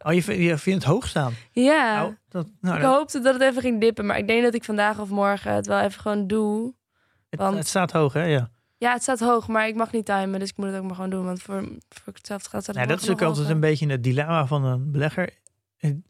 [0.05, 1.35] Oh, je, vindt, je vindt het hoog staan?
[1.53, 1.97] Ja.
[1.97, 2.95] Nou, dat, nou, ik dat...
[2.95, 4.07] hoopte dat het even ging dippen.
[4.07, 6.75] Maar ik denk dat ik vandaag of morgen het wel even gewoon doe.
[7.31, 7.57] Het, want...
[7.57, 8.25] het staat hoog, hè?
[8.25, 8.51] Ja.
[8.83, 10.95] Ja, het staat hoog, maar ik mag niet timen, dus ik moet het ook maar
[10.95, 11.25] gewoon doen.
[11.25, 14.47] Want voor, voor hetzelfde gaat het ja, Dat is ook altijd een beetje het dilemma
[14.47, 15.31] van een belegger.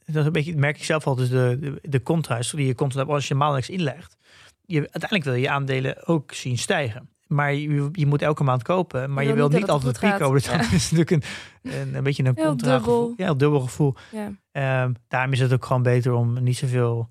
[0.05, 2.75] Dat is een beetje, merk ik zelf al, dus de, de, de contrast die je
[2.75, 4.17] komt als je maandelijks inlegt.
[4.65, 7.09] Je, uiteindelijk wil je aandelen ook zien stijgen.
[7.27, 10.35] Maar je, je moet elke maand kopen, maar je, je wil niet, altijd piek kopen.
[10.35, 10.57] Dus ja.
[10.57, 11.23] dat is natuurlijk een,
[11.63, 13.15] een, een beetje een contra gevoel.
[13.17, 13.95] Ja, een dubbel gevoel.
[14.13, 14.83] Ja.
[14.85, 17.11] Um, daarom is het ook gewoon beter om niet zoveel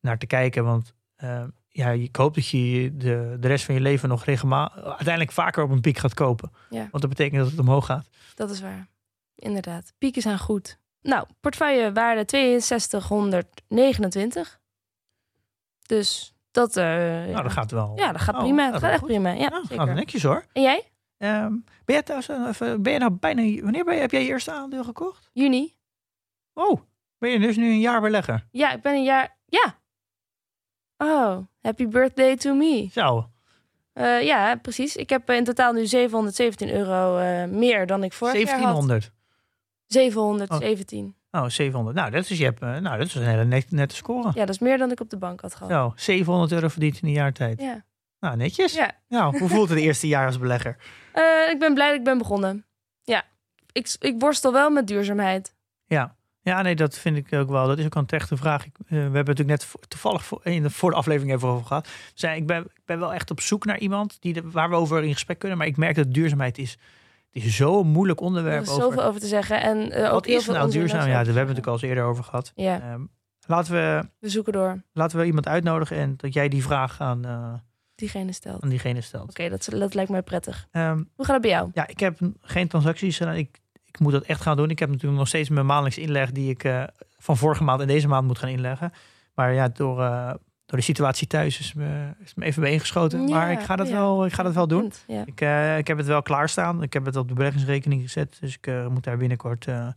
[0.00, 0.64] naar te kijken.
[0.64, 0.94] Want
[1.24, 5.32] um, ja, ik hoop dat je de, de rest van je leven nog regelmatig, uiteindelijk
[5.32, 6.52] vaker op een piek gaat kopen.
[6.70, 6.88] Ja.
[6.90, 8.08] Want dat betekent dat het omhoog gaat.
[8.34, 8.88] Dat is waar.
[9.34, 9.92] Inderdaad.
[9.98, 10.78] Pieken zijn goed.
[11.02, 12.24] Nou, portefeuillewaarde
[12.60, 14.60] 6229.
[15.82, 16.76] Dus dat.
[16.76, 17.92] Uh, nou, dat gaat wel.
[17.96, 18.70] Ja, dat gaat oh, prima.
[18.70, 19.30] Dat gaat echt prima.
[19.30, 19.86] Ja, ja zeker.
[19.86, 20.44] gaat netjes hoor.
[20.52, 20.90] En jij?
[21.18, 22.26] Um, ben, je thuis,
[22.58, 23.62] ben je nou bijna.
[23.62, 25.30] Wanneer ben je, heb jij je eerste aandeel gekocht?
[25.32, 25.74] Juni.
[26.52, 26.80] Oh,
[27.18, 28.46] ben je dus nu een jaar belegger?
[28.50, 29.36] Ja, ik ben een jaar.
[29.46, 29.78] Ja,
[30.98, 32.88] Oh, happy birthday to me.
[32.92, 33.30] Zo.
[33.94, 34.96] Uh, ja, precies.
[34.96, 39.02] Ik heb in totaal nu 717 euro uh, meer dan ik vorig 1700.
[39.02, 39.14] jaar had.
[39.86, 41.14] 717.
[41.30, 41.42] Oh.
[41.42, 41.96] oh, 700.
[41.96, 44.30] Nou, dat is, je hebt, uh, nou, dat is een hele net, nette score.
[44.34, 45.70] Ja, dat is meer dan ik op de bank had gehad.
[45.72, 47.60] Zo, 700 euro verdiend in een jaar tijd.
[47.60, 47.84] Ja.
[48.20, 48.72] Nou, netjes.
[48.72, 48.92] Ja.
[49.08, 50.76] Nou, hoe voelt het de eerste jaar als belegger?
[51.52, 52.64] ik ben blij dat ik ben begonnen.
[53.02, 53.22] Ja,
[53.72, 55.54] ik, ik worstel wel met duurzaamheid.
[55.86, 56.15] Ja.
[56.46, 57.66] Ja, nee, dat vind ik ook wel.
[57.66, 58.66] Dat is ook een terechte vraag.
[58.66, 61.66] Ik, uh, we hebben natuurlijk net toevallig voor, in de, voor de aflevering even over
[61.66, 61.88] gehad.
[62.14, 64.74] Zijn, ik, ben, ik ben wel echt op zoek naar iemand die de, waar we
[64.74, 65.58] over in gesprek kunnen.
[65.58, 66.78] Maar ik merk dat duurzaamheid is,
[67.32, 68.66] het is zo'n moeilijk onderwerp.
[68.66, 69.60] Er is zoveel over, te zeggen.
[69.60, 70.98] En, uh, wat ook heel is nou duurzaam?
[70.98, 72.52] Ja, daar hebben we het natuurlijk al eens eerder over gehad.
[72.54, 72.92] Ja.
[72.92, 73.10] Um,
[73.46, 74.08] laten we...
[74.18, 74.82] We zoeken door.
[74.92, 77.26] Laten we iemand uitnodigen en dat jij die vraag aan...
[77.26, 77.52] Uh,
[77.94, 78.62] diegene stelt.
[78.62, 79.30] Aan diegene stelt.
[79.30, 80.68] Oké, okay, dat, dat lijkt mij prettig.
[80.72, 81.70] Um, Hoe gaat het bij jou?
[81.74, 83.20] Ja, ik heb geen transacties.
[83.20, 83.60] Ik
[83.96, 84.70] ik moet dat echt gaan doen.
[84.70, 86.82] Ik heb natuurlijk nog steeds mijn maandelijks inleg die ik uh,
[87.18, 88.92] van vorige maand en deze maand moet gaan inleggen.
[89.34, 90.32] Maar ja, door, uh,
[90.66, 93.28] door de situatie thuis is me, is me even bijeengeschoten.
[93.28, 93.92] Ja, maar ik ga dat, ja.
[93.92, 94.92] wel, ik ga dat wel doen.
[95.06, 95.22] Ja.
[95.26, 96.82] Ik, eh, ik heb het wel klaarstaan.
[96.82, 98.36] Ik heb het op de beleggingsrekening gezet.
[98.40, 99.88] Dus ik eh, moet daar binnenkort eh,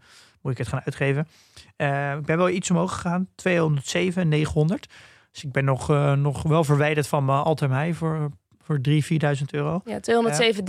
[0.42, 1.28] moet ik het gaan uitgeven.
[1.76, 3.28] Eh, ik ben wel iets omhoog gegaan.
[3.36, 4.90] 207, 900.
[5.32, 8.30] Dus ik ben nog, eh, nog wel verwijderd van mijn Altermij voor,
[8.70, 9.82] voor 3.000, 4.000 euro.
[9.86, 10.62] Ja, 207.000.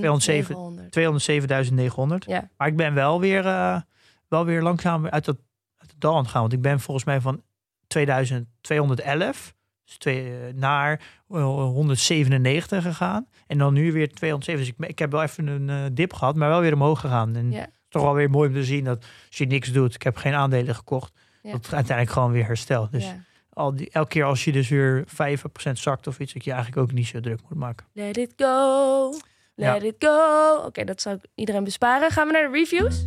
[0.00, 0.88] 207.
[0.90, 2.26] 207.900.
[2.26, 2.48] Ja.
[2.56, 3.80] Maar ik ben wel weer, eh,
[4.28, 5.36] wel weer langzaam uit, dat,
[5.76, 6.40] uit het dal aan het gaan.
[6.40, 7.42] Want ik ben volgens mij van
[7.86, 9.54] 2211
[9.84, 13.26] dus twee, eh, naar eh, 197 gegaan.
[13.46, 14.64] En dan nu weer 207.
[14.64, 17.36] Dus ik, ik heb wel even een eh, dip gehad, maar wel weer omhoog gegaan.
[17.36, 17.66] En Ja.
[17.88, 20.34] toch wel weer mooi om te zien dat als je niks doet, ik heb geen
[20.34, 21.50] aandelen gekocht, Ja.
[21.52, 22.92] dat het uiteindelijk gewoon weer herstelt.
[22.92, 23.16] Dus Ja.
[23.58, 26.82] Al die, elke keer als je dus weer 5% zakt of iets, dat je eigenlijk
[26.82, 27.86] ook niet zo druk moet maken.
[27.92, 29.12] Let it go.
[29.54, 29.72] Ja.
[29.72, 30.62] Let it go.
[30.64, 32.10] Oké, dat zou ik iedereen besparen.
[32.10, 33.06] Gaan we naar de reviews?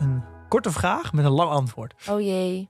[0.00, 1.94] Een korte vraag met een lang antwoord.
[2.08, 2.68] Oh jee.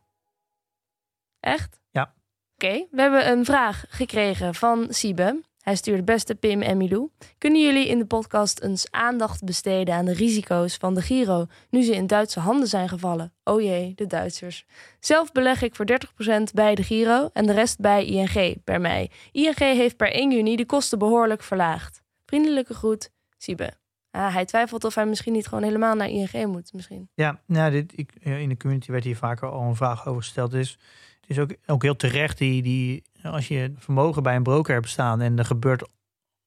[1.40, 1.80] Echt?
[1.90, 2.14] Ja.
[2.54, 5.42] Oké, we hebben een vraag gekregen van Siebe.
[5.66, 7.08] Hij stuurt beste Pim en Milou.
[7.38, 11.82] Kunnen jullie in de podcast eens aandacht besteden aan de risico's van de Giro nu
[11.82, 13.32] ze in Duitse handen zijn gevallen?
[13.44, 14.66] Oh jee, de Duitsers.
[15.00, 19.10] Zelf beleg ik voor 30% bij de Giro en de rest bij ING per mij.
[19.32, 22.02] ING heeft per 1 juni de kosten behoorlijk verlaagd.
[22.26, 23.72] Vriendelijke groet, Siebe.
[24.10, 26.72] Ah, hij twijfelt of hij misschien niet gewoon helemaal naar ING moet.
[26.72, 27.08] Misschien.
[27.14, 30.50] Ja, nou, dit, in de community werd hier vaker al een vraag over gesteld.
[30.50, 30.78] Dus
[31.20, 34.88] het is ook, ook heel terecht die, die, als je vermogen bij een broker hebt
[34.88, 35.88] staan en er gebeurt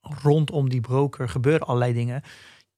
[0.02, 2.22] rondom die broker gebeuren allerlei dingen.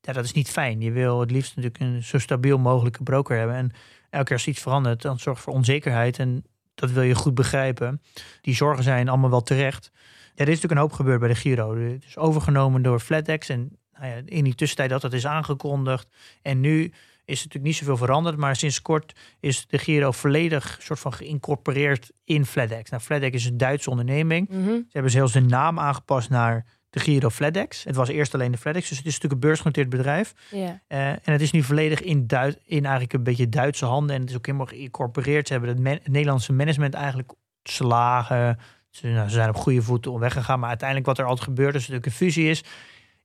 [0.01, 0.81] Ja, dat is niet fijn.
[0.81, 3.55] Je wil het liefst natuurlijk een zo stabiel mogelijke broker hebben.
[3.55, 3.71] En
[4.09, 6.19] elke keer als iets verandert, dan zorgt voor onzekerheid.
[6.19, 6.43] En
[6.75, 8.01] dat wil je goed begrijpen.
[8.41, 9.91] Die zorgen zijn allemaal wel terecht.
[10.35, 11.77] Er is natuurlijk een hoop gebeurd bij de Giro.
[11.77, 13.49] Het is overgenomen door FlatEx.
[13.49, 16.07] En nou ja, in die tussentijd dat dat is aangekondigd.
[16.41, 16.91] En nu
[17.31, 18.37] is natuurlijk niet zoveel veranderd.
[18.37, 22.89] Maar sinds kort is de Giro volledig soort van geïncorporeerd in FlatEx.
[22.89, 24.49] Nou, FlatEx is een Duitse onderneming.
[24.49, 24.65] Mhm.
[24.65, 27.83] Ze hebben zelfs de naam aangepast naar de Giro FlatEx.
[27.83, 30.33] Het was eerst alleen de FlatEx, dus het is natuurlijk een beursgenoteerd bedrijf.
[30.51, 34.15] Eh, en het is nu volledig in, Duit, in eigenlijk een beetje Duitse handen.
[34.15, 35.47] En het is ook helemaal geïncorporeerd.
[35.47, 37.31] Ze hebben het, Nederlandse management eigenlijk
[37.63, 38.59] slagen.
[38.89, 40.59] Ze, nou, ze zijn op goede voeten weggegaan.
[40.59, 42.63] Maar uiteindelijk wat er altijd gebeurt, als er natuurlijk een fusie is.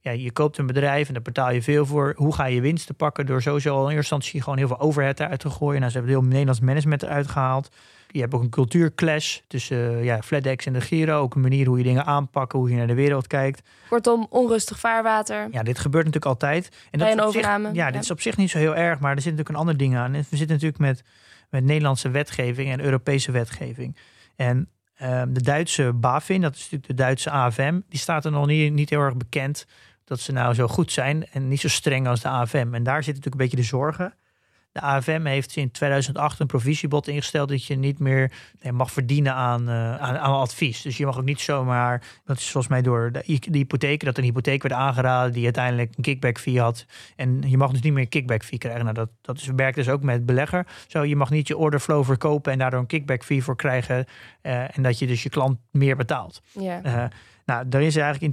[0.06, 2.12] Ja, je koopt een bedrijf en daar betaal je veel voor.
[2.16, 3.26] Hoe ga je winsten pakken?
[3.26, 5.78] Door sowieso al in eerste instantie gewoon heel veel overhead eruit te gooien.
[5.80, 7.68] Nou, ze hebben heel Nederlands management eruit gehaald.
[8.10, 11.20] Je hebt ook een cultuurclash tussen eh, ja, FlatEx en de Giro.
[11.20, 13.68] Ook een manier hoe je dingen aanpakken, hoe je naar de wereld kijkt.
[13.88, 15.48] Kortom, onrustig vaarwater.
[15.50, 16.68] Ja, dit gebeurt natuurlijk altijd.
[16.90, 17.90] En Bij is een op zich- overname, ja, ja.
[17.92, 19.96] dit is op zich niet zo heel erg, maar er zit natuurlijk een ander ding
[19.96, 20.12] aan.
[20.12, 21.02] We zitten natuurlijk met,
[21.50, 23.96] met Nederlandse wetgeving en Europese wetgeving.
[24.36, 28.46] En ehm, de Duitse BaFin, dat is natuurlijk de Duitse AFM, die staat er nog
[28.46, 29.66] niet, niet heel erg bekend
[30.06, 32.68] dat ze nou zo goed zijn en niet zo streng als de AFM.
[32.72, 34.14] En daar zit natuurlijk een beetje de zorgen.
[34.72, 38.32] De AFM heeft in 2008 een provisiebod ingesteld dat je niet meer
[38.62, 40.82] nee, mag verdienen aan, eh, aan, aan advies.
[40.82, 44.18] Dus je mag ook niet zomaar, dat is volgens mij door de, de hypotheek, dat
[44.18, 46.86] een hypotheek werd aangeraden die uiteindelijk een kickback fee had.
[47.16, 48.82] En je mag dus niet meer een kickback fee krijgen.
[48.82, 50.66] Nou, dat, dat is, werkt dus ook met belegger.
[50.86, 54.06] Zo, je mag niet je order flow verkopen en daardoor een kickback fee voor krijgen.
[54.40, 56.42] eh, en dat je dus je klant meer betaalt.
[56.52, 56.82] Ja.
[56.82, 57.04] Eh,
[57.44, 58.32] nou, daar is eigenlijk in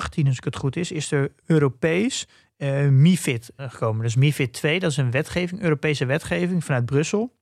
[0.00, 2.26] 2018, als ik het goed is, is er Europees
[2.56, 4.02] eh MIFID gekomen.
[4.02, 7.32] Dus MIFID 2, dat is een wetgeving, Europese wetgeving vanuit Brussel.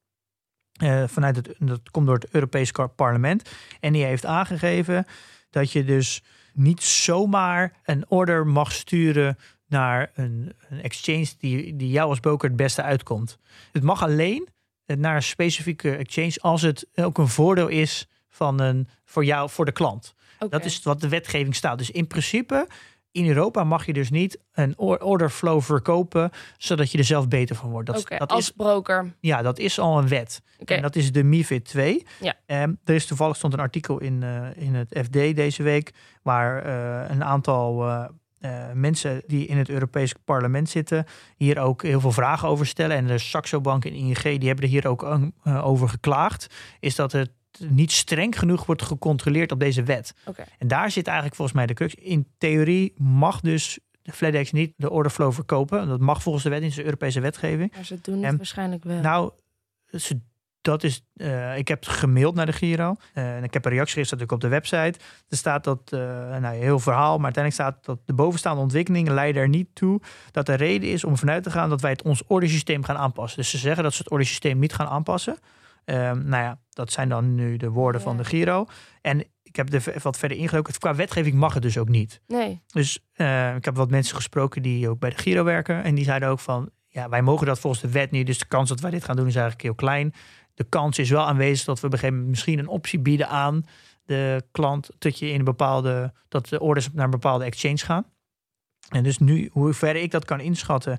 [0.72, 3.50] Eh, vanuit het, dat komt door het Europees parlement.
[3.80, 5.06] En die heeft aangegeven
[5.50, 6.22] dat je dus
[6.52, 12.48] niet zomaar een order mag sturen naar een, een exchange die, die jou als broker
[12.48, 13.38] het beste uitkomt.
[13.72, 14.48] Het mag alleen
[14.84, 19.50] eh, naar een specifieke exchange als het ook een voordeel is van een, voor jou,
[19.50, 20.14] voor de klant.
[20.48, 21.78] Dat is wat de wetgeving staat.
[21.78, 22.66] Dus in principe,
[23.12, 27.28] in Europa mag je dus niet een or- order flow verkopen, zodat je er zelf
[27.28, 27.86] beter van wordt.
[27.86, 29.14] Dat, Oké, dat als is, broker.
[29.20, 30.42] ja, dat is al een wet.
[30.64, 32.06] En dat is de MIFID 2.
[32.20, 32.34] Ja.
[32.46, 36.62] Ehm, er is toevallig stond een artikel in, eh, in het FD deze week, waar
[36.64, 38.04] eh, een aantal eh,
[38.72, 41.06] mensen die in het Europees parlement zitten,
[41.36, 42.96] hier ook heel veel vragen over stellen.
[42.96, 46.46] En de Saxo Bank en ING, die hebben er hier ook over geklaagd.
[46.80, 47.30] Is dat het
[47.68, 50.14] niet streng genoeg wordt gecontroleerd op deze wet.
[50.58, 51.94] En daar zit eigenlijk volgens mij de crux.
[51.94, 55.88] In theorie mag dus de FedEx niet de order flow verkopen.
[55.88, 57.72] Dat mag volgens de wet in de Europese wetgeving.
[57.74, 59.00] Maar ze doen het En- waarschijnlijk wel.
[59.00, 59.30] Nou,
[59.86, 60.20] ze-
[60.60, 62.96] dat is, eh, ik heb gemaild naar de Giro.
[63.14, 64.98] Eh, en ik heb een reactie gegeven natuurlijk op de website.
[65.28, 65.98] Er staat dat, eh
[66.38, 70.48] nou, heel verhaal, maar uiteindelijk staat dat de bovenstaande ontwikkelingen leiden er niet toe dat
[70.48, 73.38] er reden is om vanuit te gaan dat wij het ons ordersysteem gaan aanpassen.
[73.38, 75.36] Dus ze zeggen dat ze het ordersysteem niet gaan aanpassen.
[75.84, 78.66] Ehm, nou ja, dat zijn dan nu de woorden van de Giro.
[79.00, 80.78] En ik heb er wat verder ingelopen.
[80.78, 82.20] Qua wetgeving mag het dus ook niet.
[82.26, 82.62] Nee.
[82.66, 85.82] Dus eh, ik heb wat mensen gesproken die ook bij de Giro werken.
[85.82, 88.26] En die zeiden ook van, ja, wij mogen dat volgens de wet niet.
[88.26, 90.14] Dus de kans dat wij dit gaan doen is eigenlijk heel klein.
[90.54, 93.28] De kans is wel aanwezig dat we op een gegeven moment misschien een optie bieden
[93.28, 93.66] aan
[94.04, 94.90] de klant.
[94.98, 98.04] Dat je in een bepaalde, dat de orders naar een bepaalde exchange gaan.
[98.88, 100.98] En dus nu, hoe ver ik dat kan inschatten,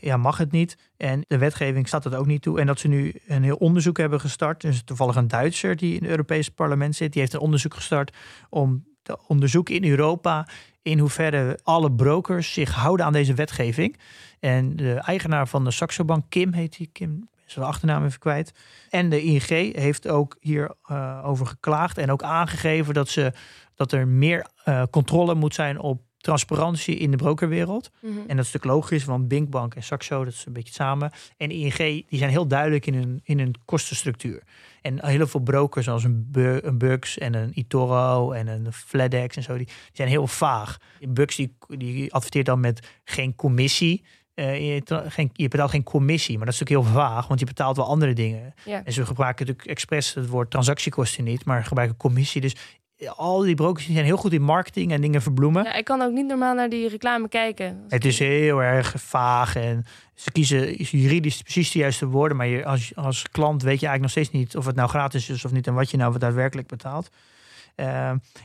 [0.00, 0.76] ja, mag het niet.
[0.96, 2.60] En de wetgeving staat het ook niet toe.
[2.60, 4.60] En dat ze nu een heel onderzoek hebben gestart.
[4.60, 8.16] Dus toevallig een Duitser die in het Europese parlement zit, die heeft een onderzoek gestart
[8.48, 10.48] om te onderzoeken in Europa
[10.82, 13.98] in hoeverre alle brokers zich houden aan deze wetgeving.
[14.40, 18.52] En de eigenaar van de Saxo Bank, Kim heet hij, Kim de achternaam even kwijt.
[18.90, 23.32] En de ING heeft ook hierover uh, over geklaagd en ook aangegeven dat, ze,
[23.74, 27.90] dat er meer uh, controle moet zijn op transparantie in de brokerwereld.
[28.00, 28.12] Mhm.
[28.12, 31.10] En dat is natuurlijk logisch, want Binkbank en Saxo, dat is een beetje samen.
[31.36, 34.42] En ING, die zijn heel duidelijk in hun, in hun kostenstructuur.
[34.82, 39.36] En heel veel brokers, zoals een, Bu- een Bux en een eToro en een FedEx
[39.36, 40.78] en zo, die, die zijn heel vaag.
[41.08, 44.04] Bux die, die adverteert dan met geen commissie.
[44.34, 47.46] Eh, je, geen, je betaalt geen commissie, maar dat is natuurlijk heel vaag, want je
[47.46, 48.54] betaalt wel andere dingen.
[48.64, 48.84] Ja.
[48.84, 52.40] En ze gebruiken natuurlijk expres het woord transactiekosten niet, maar gebruiken commissie.
[52.40, 52.54] Dus
[53.06, 55.64] al die brokers zijn heel goed in marketing en dingen verbloemen.
[55.64, 57.84] Ja, ik kan ook niet normaal naar die reclame kijken.
[57.88, 59.84] Het is heel erg vaag en
[60.14, 62.36] ze kiezen juridisch precies de juiste woorden.
[62.36, 65.28] Maar je, als, als klant weet je eigenlijk nog steeds niet of het nou gratis
[65.28, 67.10] is of niet en wat je nou daadwerkelijk betaalt.
[67.74, 67.86] Eh,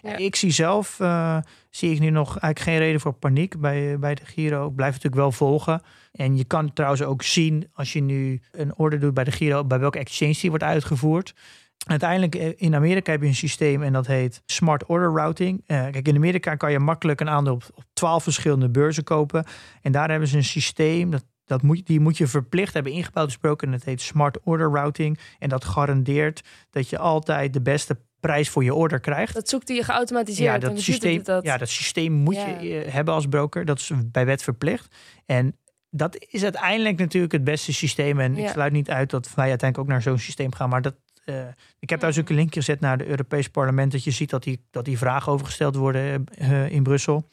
[0.02, 0.18] Ja.
[0.18, 1.38] Ik zie zelf, eh,
[1.70, 4.68] zie ik nu nog eigenlijk geen reden voor paniek bij, bij de Giro.
[4.68, 5.82] Ik blijf natuurlijk wel volgen.
[6.12, 9.64] En je kan trouwens ook zien als je nu een order doet bij de Giro,
[9.66, 11.34] bij welke exchange die wordt uitgevoerd.
[11.84, 15.64] Uiteindelijk eh, in Amerika heb je een systeem en dat heet Smart Order Routing.
[15.66, 19.46] Eh, kijk, in Amerika kan je makkelijk een aandeel op, op 12 verschillende beurzen kopen.
[19.82, 23.26] En daar hebben ze een systeem, dat, dat moet, die moet je verplicht hebben ingebouwd
[23.26, 23.68] besproken.
[23.68, 25.20] En dat heet Smart Order Routing.
[25.40, 29.34] En dat garandeert dat je altijd de beste prijs voor je order krijgt.
[29.34, 30.62] Dat zoekt hij geautomatiseerd.
[30.62, 31.44] Ja, dat systeem, dat.
[31.44, 32.48] ja, dat systeem moet Ja.
[32.60, 33.66] je eh, hebben als broker.
[33.66, 34.96] Dat is bij wet verplicht.
[35.26, 35.58] En
[35.90, 38.20] dat is uiteindelijk natuurlijk het beste systeem.
[38.20, 40.70] En ik sluit niet uit dat wij uiteindelijk ook naar zo'n systeem gaan.
[40.70, 40.96] Maar dat,
[41.26, 41.48] eh,
[41.80, 43.92] ik heb daar dus ook een linkje gezet naar het Europees Parlement.
[43.92, 47.30] Dat je ziet dat die, dat die vragen over gesteld worden eh, in Brussel.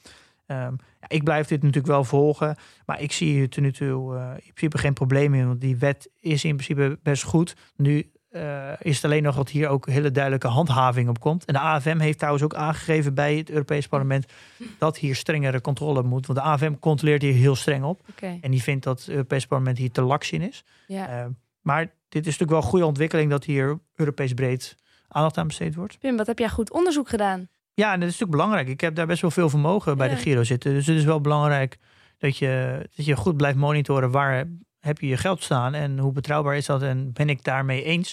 [0.50, 2.56] Ehm, ja, ik blijf dit natuurlijk wel volgen.
[2.86, 5.46] Maar ik zie hier tot nu toe eh, in principe geen probleem in.
[5.46, 7.56] Want die wet is in principe best goed.
[7.76, 11.44] Nu eh, is het alleen nog dat hier ook hele duidelijke handhaving op komt.
[11.44, 14.32] En de AFM heeft trouwens ook aangegeven bij het Europees Parlement
[14.78, 16.26] dat hier strengere controle moet.
[16.26, 18.00] Want de AFM controleert hier heel streng op.
[18.40, 20.64] En die vindt dat het Europees Parlement hier te laks in is.
[20.86, 21.08] ja.
[21.08, 21.26] Eh,
[21.60, 24.76] maar dit is natuurlijk wel een goede ontwikkeling dat hier Europees breed
[25.08, 25.98] aandacht aan besteed wordt.
[25.98, 27.48] Pim, wat heb jij goed onderzoek gedaan?
[27.74, 28.68] Ja, en dat is natuurlijk belangrijk.
[28.68, 30.14] Ik heb daar best wel veel vermogen bij Ja.
[30.14, 30.72] de Giro zitten.
[30.74, 31.78] Dus het is wel belangrijk
[32.18, 34.48] dat je, dat je goed blijft monitoren waar
[34.80, 38.12] heb je je geld staan en hoe betrouwbaar is dat en ben ik daarmee eens.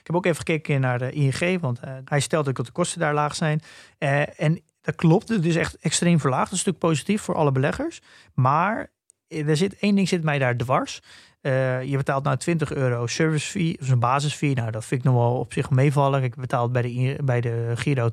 [0.00, 2.72] Ik heb ook even gekeken naar de ING, want eh, hij stelt ook dat de
[2.72, 3.60] kosten daar laag zijn.
[3.98, 6.50] Eh, en dat klopt, het is echt extreem verlaagd.
[6.50, 8.00] Dat is natuurlijk positief voor alle beleggers.
[8.34, 8.90] Maar
[9.28, 11.02] eh, er zit één ding zit mij daar dwars.
[11.40, 14.54] Eh, je betaalt nou 20 euro service fee, dus een basisfee.
[14.54, 16.22] Nou, dat vind ik nog wel op zich meevallen.
[16.22, 18.08] Ik betaal bij de, bij de Giro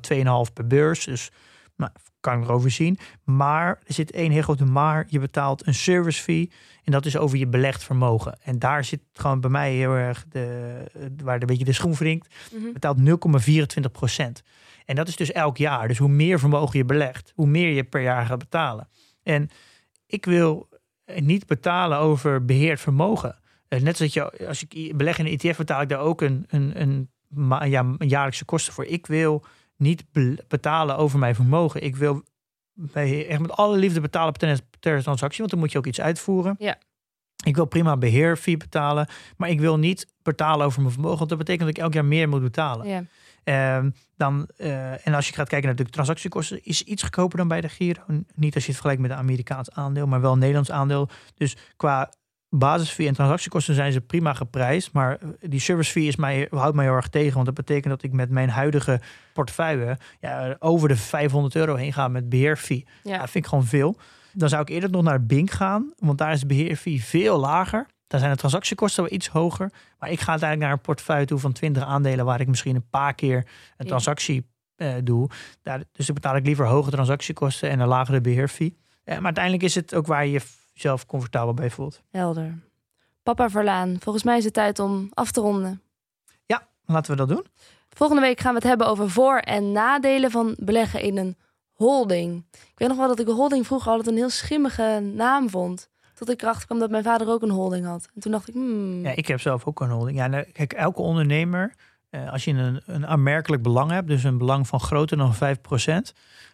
[0.46, 1.04] 2,5 per beurs.
[1.04, 1.30] Dus
[1.76, 2.98] nou, kan ik erover zien.
[3.24, 5.06] Maar er zit één heel grote maar.
[5.08, 6.50] Je betaalt een service fee.
[6.84, 8.38] En dat is over je belegd vermogen.
[8.42, 10.76] En daar zit gewoon bij mij heel erg de,
[11.22, 12.34] waar een beetje de schoen wringt.
[12.50, 14.42] Je betaalt 0,24 procent.
[14.84, 15.88] En dat is dus elk jaar.
[15.88, 18.88] Dus hoe meer vermogen je belegt, hoe meer je per jaar gaat betalen.
[19.22, 19.50] En
[20.06, 20.68] ik wil
[21.20, 23.38] niet betalen over beheerd vermogen.
[23.68, 26.44] Eh, Net zoals je, als ik beleg in een ETF, betaal ik daar ook een,
[26.48, 27.08] een, een,
[27.70, 28.84] ja, een jaarlijkse kosten voor.
[28.84, 29.44] Ik wil
[29.76, 31.82] niet be- betalen over mijn vermogen.
[31.82, 32.22] Ik wil
[32.72, 36.00] bij, echt met alle liefde betalen per, per transactie, want dan moet je ook iets
[36.00, 36.54] uitvoeren.
[36.58, 36.76] Ja.
[37.44, 41.38] Ik wil prima beheerfee betalen, maar ik wil niet betalen over mijn vermogen, want dat
[41.38, 42.88] betekent dat ik elk jaar meer moet betalen.
[42.88, 43.04] Ja.
[43.44, 47.48] Ehm, dan, eh, en als je gaat kijken naar de transactiekosten, is iets goedkoper dan
[47.48, 48.02] bij de Giro.
[48.34, 51.08] Niet als je het vergelijkt met een Amerikaans aandeel, maar wel een Nederlands aandeel.
[51.34, 52.12] Dus qua
[52.58, 54.92] basisfee en transactiekosten zijn ze prima geprijsd.
[54.92, 57.34] Maar eh, die service fee is mij, houdt mij heel erg tegen.
[57.34, 59.00] Want dat betekent dat ik met mijn huidige
[59.32, 62.86] portefeuille ja, over de 500 euro heen ga met beheerfee.
[63.02, 63.12] Ja.
[63.12, 63.18] Ja.
[63.18, 63.96] Dat vind ik gewoon veel.
[64.32, 67.86] Dan zou ik eerder nog naar Bink gaan, want daar is de beheerfee veel lager.
[68.14, 69.70] Daar zijn de transactiekosten wel iets hoger.
[69.98, 72.88] Maar ik ga uiteindelijk naar een portefeuille toe van 20 aandelen, waar ik misschien een
[72.90, 73.44] paar keer een
[73.76, 73.84] Ja.
[73.86, 74.46] transactie
[74.76, 75.28] eh, doe.
[75.62, 78.76] Daar, dus dan betaal ik liever hoge transactiekosten en een lagere beheerfee.
[79.04, 80.40] Eh, maar uiteindelijk is het ook waar je
[80.72, 82.02] jezelf comfortabel bij voelt.
[82.10, 82.58] Helder.
[83.22, 85.82] Papa Verlaan, volgens mij is het tijd om af te ronden.
[86.86, 87.46] Laten we dat doen.
[87.88, 91.36] Volgende week gaan we het hebben over voor- en nadelen van beleggen in een
[91.72, 92.44] holding.
[92.52, 95.88] Ik weet nog wel dat ik een holding vroeger altijd een heel schimmige naam vond.
[96.14, 98.08] Tot ik erachter kwam dat mijn vader ook een holding had.
[98.14, 100.16] En toen dacht ik, hmm, Ja, ik heb zelf ook een holding.
[100.16, 101.74] Ja, nou, kijk, elke ondernemer,
[102.10, 106.12] eh, als je een, een aanmerkelijk belang hebt, dus een belang van groter dan 5%,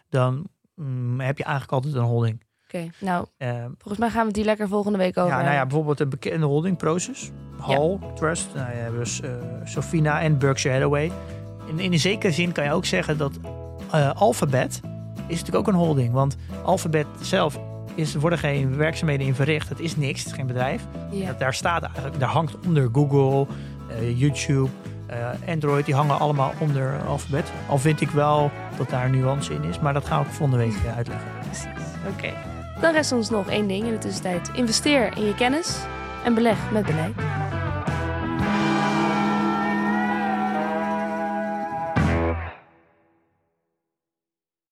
[0.09, 2.43] dan mm, heb je eigenlijk altijd een holding.
[2.65, 5.65] Oké, nou, Ehm, volgens mij gaan we die lekker volgende week over ja, nou ja,
[5.65, 9.31] bijvoorbeeld de bekende holding Proces, Hall, Trust, nou ja, dus eh,
[9.63, 11.11] Sofina en Berkshire Hathaway.
[11.67, 13.39] In, in een zekere zin kan je ook zeggen dat
[13.91, 14.81] eh, Alphabet
[15.27, 16.11] is natuurlijk ook een holding.
[16.13, 17.59] Want Alphabet zelf
[17.95, 19.69] is, er worden geen werkzaamheden in verricht.
[19.69, 20.81] Het is niks, het is geen bedrijf.
[21.11, 21.27] Ja.
[21.27, 23.47] Dat daar staat eigenlijk, daar hangt onder Google,
[23.87, 24.69] eh, YouTube,
[25.05, 27.51] eh, Android, die hangen allemaal onder Alphabet.
[27.67, 30.75] Al vind ik wel dat daar nuance in is, maar dat gaan we volgende week
[30.85, 31.27] eh, uitleggen.
[31.45, 31.65] Precies.
[32.09, 32.33] Oké.
[32.81, 34.51] Dan rest ons nog één ding in de tussentijd.
[34.53, 35.77] Investeer in je kennis
[36.23, 37.13] en beleg met beleid.